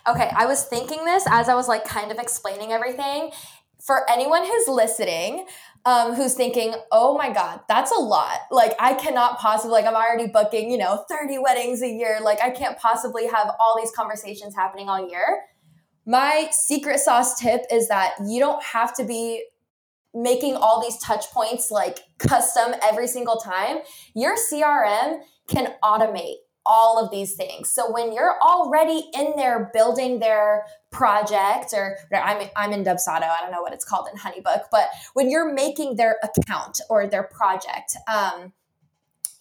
[0.07, 3.31] Okay, I was thinking this as I was like kind of explaining everything.
[3.81, 5.47] For anyone who's listening,
[5.85, 8.39] um, who's thinking, oh my God, that's a lot.
[8.51, 12.19] Like, I cannot possibly, like, I'm already booking, you know, 30 weddings a year.
[12.23, 15.41] Like, I can't possibly have all these conversations happening all year.
[16.07, 19.45] My secret sauce tip is that you don't have to be
[20.15, 23.79] making all these touch points like custom every single time.
[24.15, 27.69] Your CRM can automate all of these things.
[27.69, 33.39] So when you're already in there building their project or I'm, I'm in Dubsado, I
[33.41, 37.25] don't know what it's called in Honeybook, but when you're making their account or their
[37.25, 38.53] project, um,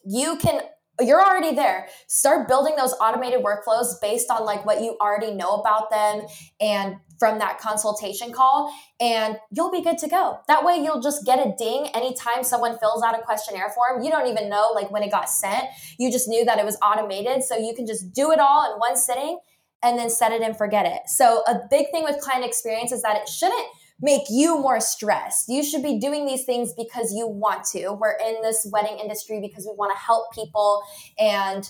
[0.03, 0.61] you can
[1.01, 1.87] you're already there.
[2.07, 6.27] Start building those automated workflows based on like what you already know about them
[6.59, 10.39] and from that consultation call and you'll be good to go.
[10.47, 14.03] That way you'll just get a ding anytime someone fills out a questionnaire form.
[14.03, 15.65] You don't even know like when it got sent.
[15.99, 18.79] You just knew that it was automated so you can just do it all in
[18.79, 19.37] one sitting
[19.83, 21.01] and then set it and forget it.
[21.07, 23.67] So a big thing with client experience is that it shouldn't
[24.01, 25.47] make you more stressed.
[25.47, 27.91] You should be doing these things because you want to.
[27.93, 30.81] We're in this wedding industry because we want to help people
[31.19, 31.69] and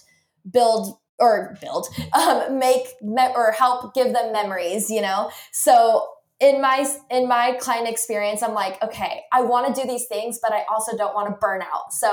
[0.50, 4.90] build or build, um, make me- or help give them memories.
[4.90, 6.08] You know, so
[6.40, 10.40] in my in my client experience, I'm like, okay, I want to do these things,
[10.42, 11.94] but I also don't want to burn out.
[11.94, 12.10] So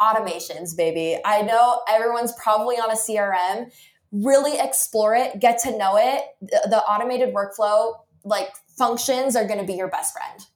[0.00, 1.18] automations, baby.
[1.24, 3.72] I know everyone's probably on a CRM.
[4.10, 6.24] Really explore it, get to know it.
[6.40, 7.94] the, the automated workflow
[8.24, 8.48] like
[8.78, 10.46] functions are going to be your best friend.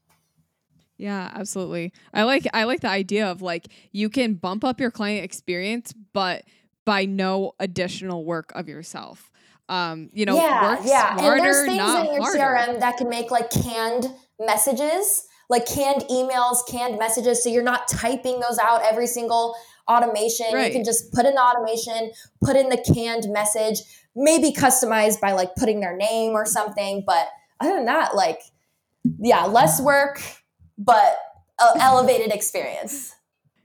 [0.96, 1.92] Yeah, absolutely.
[2.14, 5.92] I like I like the idea of like you can bump up your client experience
[6.12, 6.44] but
[6.84, 9.30] by no additional work of yourself.
[9.68, 11.16] Um, you know, yeah, yeah.
[11.16, 12.38] Smarter, and there's things in your harder.
[12.38, 17.88] CRM that can make like canned messages, like canned emails, canned messages so you're not
[17.88, 19.56] typing those out every single
[19.88, 20.46] automation.
[20.52, 20.66] Right.
[20.66, 22.12] You can just put in the automation,
[22.42, 23.78] put in the canned message,
[24.14, 27.28] maybe customized by like putting their name or something, but
[27.62, 28.40] other than that, like,
[29.18, 30.22] yeah, less work,
[30.78, 31.16] but
[31.78, 33.14] elevated experience.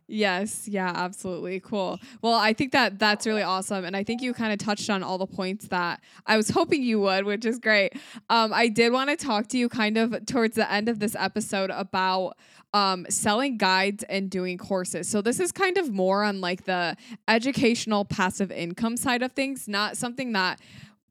[0.10, 1.60] Yes, yeah, absolutely.
[1.60, 2.00] Cool.
[2.22, 3.84] Well, I think that that's really awesome.
[3.84, 6.82] And I think you kind of touched on all the points that I was hoping
[6.82, 7.94] you would, which is great.
[8.30, 11.14] Um, I did want to talk to you kind of towards the end of this
[11.20, 12.38] episode about
[12.74, 15.10] um, selling guides and doing courses.
[15.10, 16.96] So, this is kind of more on like the
[17.28, 20.60] educational passive income side of things, not something that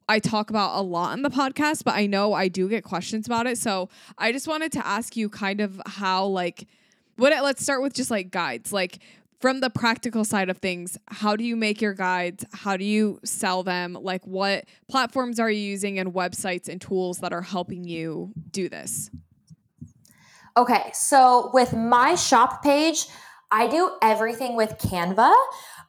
[0.08, 3.26] I talk about a lot on the podcast, but I know I do get questions
[3.26, 3.58] about it.
[3.58, 3.88] So,
[4.18, 6.66] I just wanted to ask you kind of how, like,
[7.16, 8.72] what let's start with just like guides.
[8.72, 8.98] Like
[9.40, 12.44] from the practical side of things how do you make your guides?
[12.52, 13.94] How do you sell them?
[13.94, 18.68] Like what platforms are you using and websites and tools that are helping you do
[18.68, 19.10] this?
[20.56, 23.06] Okay so with my shop page
[23.52, 25.32] i do everything with canva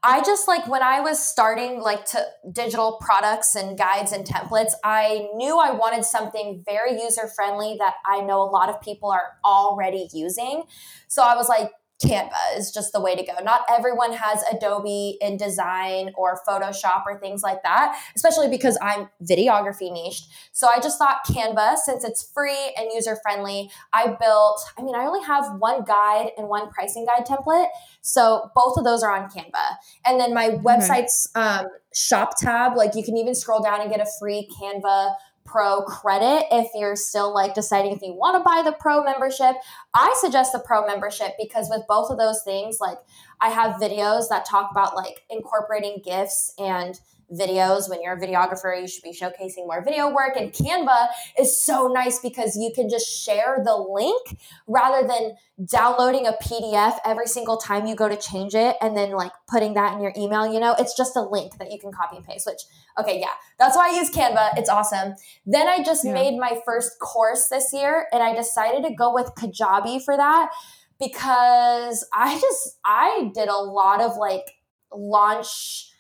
[0.03, 4.73] I just like when I was starting like to digital products and guides and templates,
[4.83, 9.09] I knew I wanted something very user friendly that I know a lot of people
[9.09, 10.63] are already using.
[11.07, 11.71] So I was like,
[12.03, 13.33] Canva is just the way to go.
[13.43, 19.91] Not everyone has Adobe InDesign or Photoshop or things like that, especially because I'm videography
[19.91, 20.27] niched.
[20.51, 24.95] So I just thought Canva, since it's free and user friendly, I built, I mean,
[24.95, 27.67] I only have one guide and one pricing guide template.
[28.01, 29.77] So both of those are on Canva.
[30.05, 33.99] And then my website's um, shop tab, like you can even scroll down and get
[33.99, 35.15] a free Canva
[35.47, 39.55] pro credit if you're still like deciding if you want to buy the pro membership.
[39.95, 42.99] I suggest the pro membership because with both of those things, like
[43.41, 46.99] I have videos that talk about like incorporating gifts and
[47.31, 47.89] videos.
[47.89, 50.35] When you're a videographer, you should be showcasing more video work.
[50.35, 51.07] And Canva
[51.37, 56.97] is so nice because you can just share the link rather than downloading a PDF
[57.05, 60.13] every single time you go to change it and then like putting that in your
[60.17, 60.51] email.
[60.51, 62.61] You know, it's just a link that you can copy and paste, which,
[62.99, 64.57] okay, yeah, that's why I use Canva.
[64.57, 65.15] It's awesome.
[65.45, 66.13] Then I just yeah.
[66.13, 70.51] made my first course this year and I decided to go with Kajabi for that
[70.99, 74.45] because I just, I did a lot of like
[74.93, 75.91] launch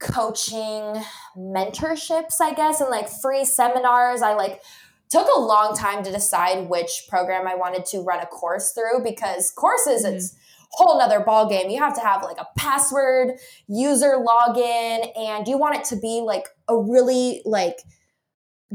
[0.00, 1.02] coaching
[1.36, 4.22] mentorships, I guess, and like free seminars.
[4.22, 4.62] I like
[5.10, 9.02] took a long time to decide which program I wanted to run a course through
[9.04, 10.16] because courses mm-hmm.
[10.16, 10.36] it's
[10.72, 11.68] whole nother ball game.
[11.68, 13.32] You have to have like a password,
[13.68, 17.80] user login, and you want it to be like a really like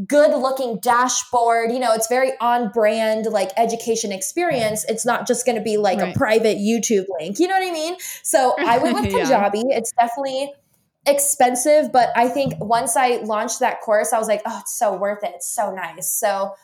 [0.06, 1.72] good looking dashboard.
[1.72, 4.86] You know, it's very on brand, like education experience.
[4.90, 6.14] It's not just going to be like right.
[6.14, 7.40] a private YouTube link.
[7.40, 7.96] You know what I mean?
[8.24, 9.64] So I went with Kajabi.
[9.70, 9.78] yeah.
[9.78, 10.52] It's definitely
[11.06, 14.96] expensive, but I think once I launched that course, I was like, oh, it's so
[14.96, 15.32] worth it.
[15.36, 16.12] It's so nice.
[16.12, 16.56] So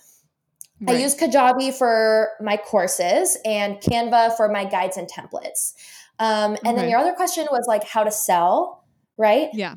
[0.82, 0.96] right.
[0.96, 5.74] I use Kajabi for my courses and Canva for my guides and templates.
[6.20, 6.76] Um, and okay.
[6.76, 8.84] then your other question was like how to sell,
[9.18, 9.50] right?
[9.54, 9.76] Yeah.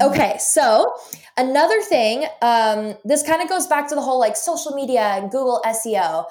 [0.00, 0.92] Okay, so
[1.36, 5.28] another thing, um, this kind of goes back to the whole like social media and
[5.28, 6.24] Google SEO.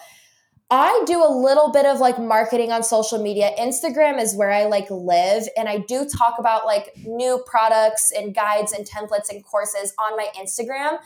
[0.69, 3.51] I do a little bit of like marketing on social media.
[3.57, 8.35] Instagram is where I like live and I do talk about like new products and
[8.35, 10.97] guides and templates and courses on my Instagram,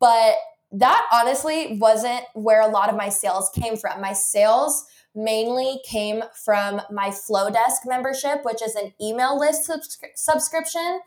[0.00, 0.34] but
[0.72, 4.00] that honestly wasn't where a lot of my sales came from.
[4.00, 4.84] My sales
[5.14, 11.00] mainly came from my Flodesk membership, which is an email list subscri- subscription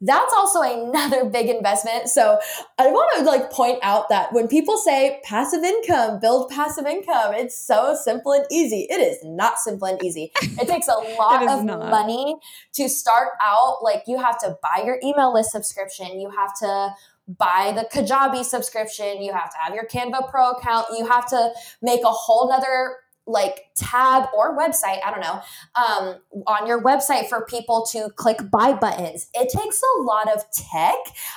[0.00, 2.08] that's also another big investment.
[2.08, 2.38] So
[2.78, 7.34] I want to like point out that when people say passive income, build passive income,
[7.34, 8.86] it's so simple and easy.
[8.90, 10.32] It is not simple and easy.
[10.42, 11.90] It takes a lot of not.
[11.90, 12.36] money
[12.74, 13.78] to start out.
[13.82, 16.20] Like you have to buy your email list subscription.
[16.20, 16.94] You have to
[17.26, 19.22] buy the Kajabi subscription.
[19.22, 20.86] You have to have your Canva Pro account.
[20.96, 22.96] You have to make a whole nother
[23.26, 25.40] like tab or website, I don't know,
[25.74, 29.28] um, on your website for people to click buy buttons.
[29.34, 30.96] It takes a lot of tech.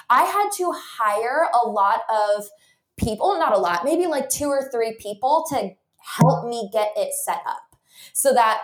[0.10, 2.46] I had to hire a lot of
[2.98, 7.14] people, not a lot, maybe like two or three people to help me get it
[7.14, 7.76] set up
[8.14, 8.62] so that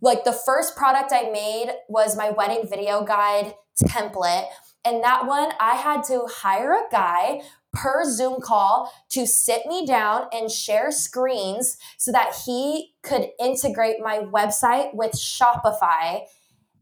[0.00, 4.46] like the first product I made was my wedding video guide template.
[4.84, 7.42] And that one, I had to hire a guy
[7.72, 14.00] per Zoom call to sit me down and share screens so that he could integrate
[14.00, 16.20] my website with Shopify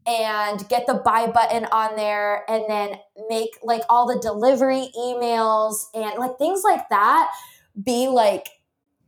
[0.05, 2.95] and get the buy button on there and then
[3.29, 7.31] make like all the delivery emails and like things like that
[7.81, 8.47] be like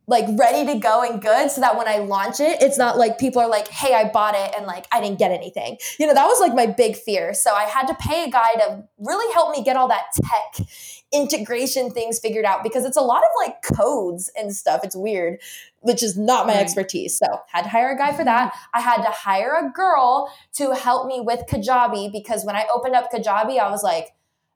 [0.05, 3.17] like ready to go and good so that when I launch it, it's not like
[3.17, 5.77] people are like, hey, I bought it and like I didn't get anything.
[5.97, 7.33] You know, that was like my big fear.
[7.33, 10.67] So I had to pay a guy to really help me get all that tech
[11.13, 14.81] integration things figured out because it's a lot of like codes and stuff.
[14.83, 15.39] It's weird,
[15.81, 17.17] which is not my expertise.
[17.17, 18.55] So had to hire a guy for that.
[18.73, 22.95] I had to hire a girl to help me with Kajabi because when I opened
[22.95, 24.07] up Kajabi, I was like,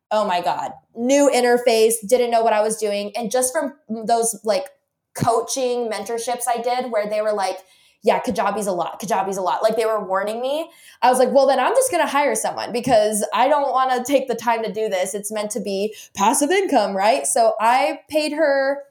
[0.10, 3.12] oh my God, new interface, didn't know what I was doing.
[3.16, 4.70] And just from those like
[5.14, 7.60] coaching mentorships I did where they were like,
[8.08, 9.02] yeah, Kajabi's a lot.
[9.02, 9.62] Kajabi's a lot.
[9.62, 10.72] Like they were warning me.
[11.02, 13.92] I was like, well, then I'm just going to hire someone because I don't want
[13.92, 15.14] to take the time to do this.
[15.14, 17.28] It's meant to be passive income, right?
[17.28, 18.84] So I paid her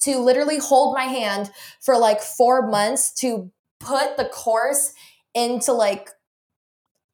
[0.00, 1.50] to literally hold my hand
[1.82, 4.94] for like four months to put the course
[5.34, 6.08] into like,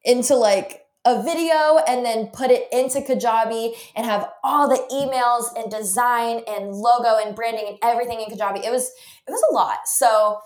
[0.05, 5.45] into like, a video and then put it into Kajabi and have all the emails
[5.57, 8.65] and design and logo and branding and everything in Kajabi.
[8.65, 8.91] It was
[9.25, 9.77] it was a lot.
[9.85, 10.41] So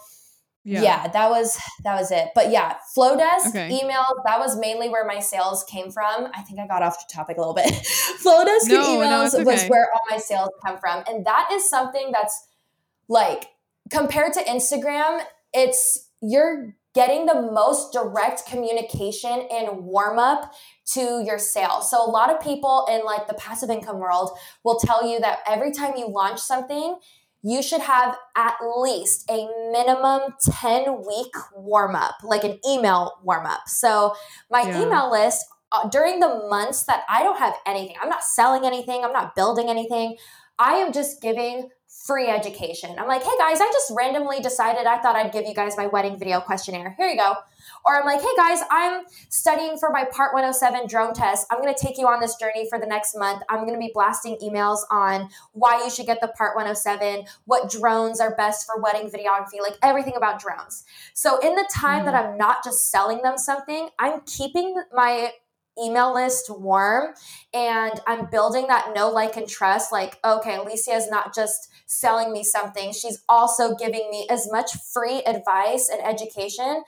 [0.63, 0.81] yeah.
[0.81, 1.07] yeah.
[1.07, 2.29] that was that was it.
[2.35, 3.79] But yeah, Flodesk okay.
[3.81, 6.27] emails, that was mainly where my sales came from.
[6.33, 7.65] I think I got off the topic a little bit.
[8.23, 9.43] Flodesk no, emails no, okay.
[9.43, 11.03] was where all my sales come from.
[11.07, 12.47] And that is something that's
[13.07, 13.47] like
[13.89, 15.21] compared to Instagram,
[15.53, 20.53] it's you're getting the most direct communication and warm up
[20.85, 21.81] to your sale.
[21.81, 25.39] So a lot of people in like the passive income world will tell you that
[25.47, 26.97] every time you launch something,
[27.43, 30.21] you should have at least a minimum
[30.59, 33.61] 10 week warm up, like an email warm up.
[33.67, 34.15] So,
[34.49, 34.81] my yeah.
[34.81, 39.03] email list uh, during the months that I don't have anything, I'm not selling anything,
[39.03, 40.17] I'm not building anything,
[40.59, 42.97] I am just giving free education.
[42.97, 45.87] I'm like, hey guys, I just randomly decided I thought I'd give you guys my
[45.87, 46.95] wedding video questionnaire.
[46.97, 47.33] Here you go.
[47.85, 51.45] Or I'm like, hey guys, I'm studying for my Part 107 drone test.
[51.51, 53.43] I'm going to take you on this journey for the next month.
[53.49, 57.69] I'm going to be blasting emails on why you should get the Part 107, what
[57.69, 60.85] drones are best for wedding videography, like everything about drones.
[61.13, 62.05] So in the time mm-hmm.
[62.05, 65.31] that I'm not just selling them something, I'm keeping my
[65.81, 67.13] email list warm
[67.53, 69.91] and I'm building that know, like, and trust.
[69.91, 74.71] Like, okay, Alesia is not just selling me something, she's also giving me as much
[74.93, 76.83] free advice and education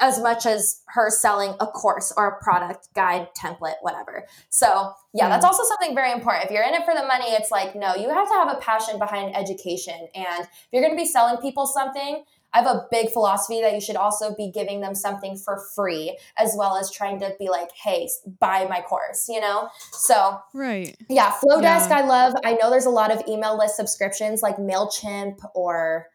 [0.00, 5.28] as much as her selling a course or a product guide template whatever so yeah
[5.28, 5.48] that's mm.
[5.48, 8.08] also something very important if you're in it for the money it's like no you
[8.08, 11.66] have to have a passion behind education and if you're going to be selling people
[11.66, 12.24] something
[12.54, 16.18] I have a big philosophy that you should also be giving them something for free
[16.36, 18.08] as well as trying to be like, hey,
[18.40, 19.68] buy my course, you know?
[19.92, 20.96] So, right.
[21.08, 21.98] Yeah, Flodesk, yeah.
[21.98, 22.34] I love.
[22.44, 26.08] I know there's a lot of email list subscriptions like MailChimp or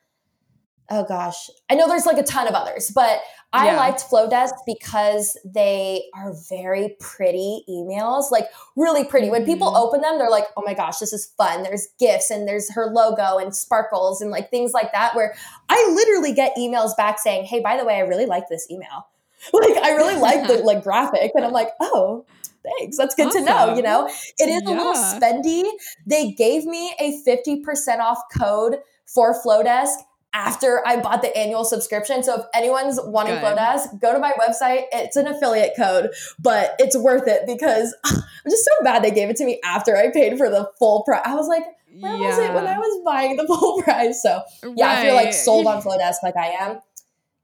[0.90, 3.22] oh gosh, I know there's like a ton of others, but
[3.54, 3.78] I yeah.
[3.78, 9.30] liked Flodesk because they are very pretty emails, like really pretty.
[9.30, 9.84] When people mm-hmm.
[9.84, 11.64] open them, they're like, oh my gosh, this is fun.
[11.64, 15.36] There's gifts and there's her logo and sparkles and like things like that, where
[15.70, 19.08] I literally get emails back saying, hey, by the way, I really like this email.
[19.54, 21.32] Like, I really like the like graphic.
[21.36, 22.26] And I'm like, oh,
[22.64, 22.98] thanks.
[22.98, 23.46] That's good awesome.
[23.46, 23.76] to know.
[23.76, 24.70] You know, it is yeah.
[24.70, 25.64] a little spendy.
[26.08, 29.98] They gave me a 50% off code for Flodesk
[30.34, 32.24] after I bought the annual subscription.
[32.24, 33.44] So if anyone's wanting Good.
[33.44, 34.84] Flodesk, go to my website.
[34.92, 39.30] It's an affiliate code, but it's worth it because I'm just so bad they gave
[39.30, 41.22] it to me after I paid for the full price.
[41.26, 41.64] I was like,
[42.00, 42.28] where yeah.
[42.28, 44.22] was it when I was buying the full price?
[44.22, 44.44] So
[44.76, 45.00] yeah, right.
[45.00, 46.80] if you're like sold on Flodesk like I am,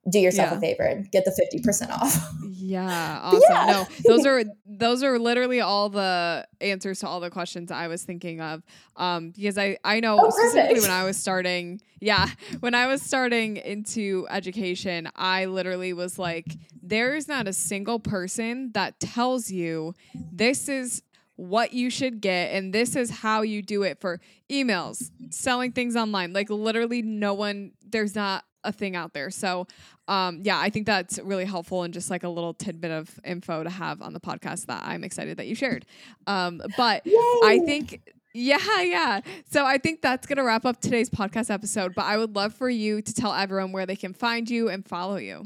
[0.09, 0.57] do yourself yeah.
[0.57, 2.31] a favor and get the 50% off.
[2.73, 3.41] Yeah, awesome.
[3.49, 3.65] Yeah.
[3.65, 8.03] No, those are those are literally all the answers to all the questions I was
[8.03, 8.63] thinking of.
[8.95, 12.27] Um, because I I know oh, specifically when I was starting, yeah,
[12.61, 17.99] when I was starting into education, I literally was like, there is not a single
[17.99, 19.93] person that tells you
[20.31, 21.03] this is
[21.35, 25.97] what you should get and this is how you do it for emails, selling things
[25.97, 26.31] online.
[26.31, 29.29] Like literally no one there's not a thing out there.
[29.29, 29.67] So
[30.07, 33.63] um, yeah, I think that's really helpful and just like a little tidbit of info
[33.63, 35.85] to have on the podcast that I'm excited that you shared.
[36.27, 37.13] Um, but Yay.
[37.43, 38.01] I think
[38.33, 39.21] yeah, yeah.
[39.49, 41.93] So I think that's going to wrap up today's podcast episode.
[41.95, 44.85] But I would love for you to tell everyone where they can find you and
[44.85, 45.45] follow you.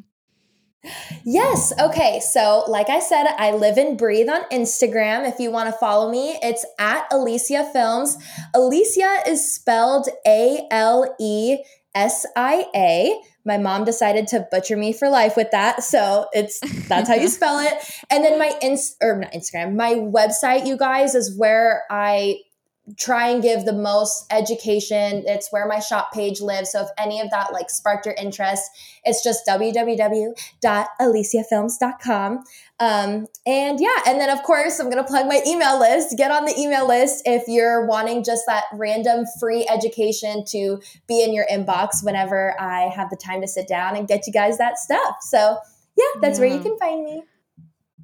[1.26, 1.74] Yes.
[1.80, 2.22] Okay.
[2.22, 5.28] So, like I said, I live and breathe on Instagram.
[5.28, 8.18] If you want to follow me, it's at Alesia Films.
[8.55, 11.57] Alesia is spelled A L E
[11.97, 13.19] S I A.
[13.43, 17.27] My mom decided to butcher me for life with that, so it's that's how you
[17.27, 17.73] spell it.
[18.09, 22.39] And then my ins or not Instagram, my website, you guys, is where I
[22.95, 25.23] try and give the most education.
[25.25, 26.71] It's where my shop page lives.
[26.71, 28.63] So if any of that like sparked your interest,
[29.03, 32.43] it's just www.alesiafilms.com.
[32.79, 36.17] Um, and yeah, and then of course, I'm going to plug my email list.
[36.17, 41.23] Get on the email list if you're wanting just that random free education to be
[41.23, 44.59] in your inbox whenever I have the time to sit down and get you guys
[44.59, 45.17] that stuff.
[45.21, 45.57] So
[45.97, 46.45] yeah, that's yeah.
[46.45, 47.23] where you can find me.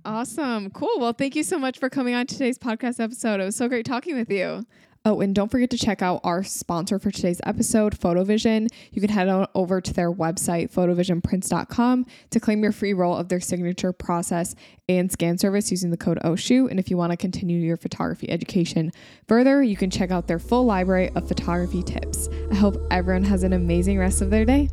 [0.06, 0.70] Awesome.
[0.72, 1.00] Cool.
[1.00, 3.40] Well, thank you so much for coming on today's podcast episode.
[3.40, 4.66] It was so great talking with you.
[5.06, 8.70] Oh, and don't forget to check out our sponsor for today's episode, Photovision.
[8.94, 13.28] You can head on over to their website, photovisionprints.com, to claim your free roll of
[13.28, 14.56] their signature process
[14.88, 16.70] and scan service using the code OSHU.
[16.70, 18.92] And if you want to continue your photography education
[19.28, 22.30] further, you can check out their full library of photography tips.
[22.50, 24.70] I hope everyone has an amazing rest of their day.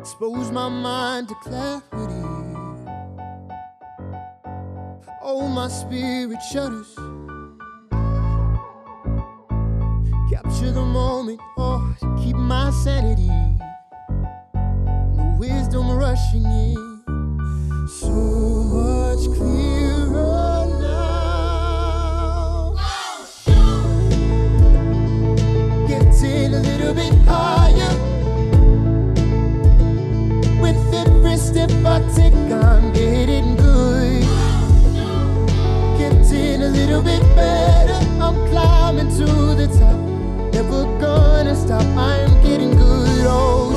[0.00, 2.41] Expose my mind to clarity.
[5.24, 6.96] Oh, my spirit shudders.
[10.28, 13.28] Capture the moment, oh, to keep my sanity.
[14.54, 16.74] And the wisdom rushing in.
[17.88, 22.74] So much clearer now.
[25.86, 27.94] Getting a little bit higher.
[30.60, 32.71] With every step I take, I'm
[36.92, 37.94] little bit better.
[38.20, 39.24] I'm climbing to
[39.56, 39.98] the top.
[40.52, 41.82] Never gonna stop.
[41.96, 43.71] I'm getting good old.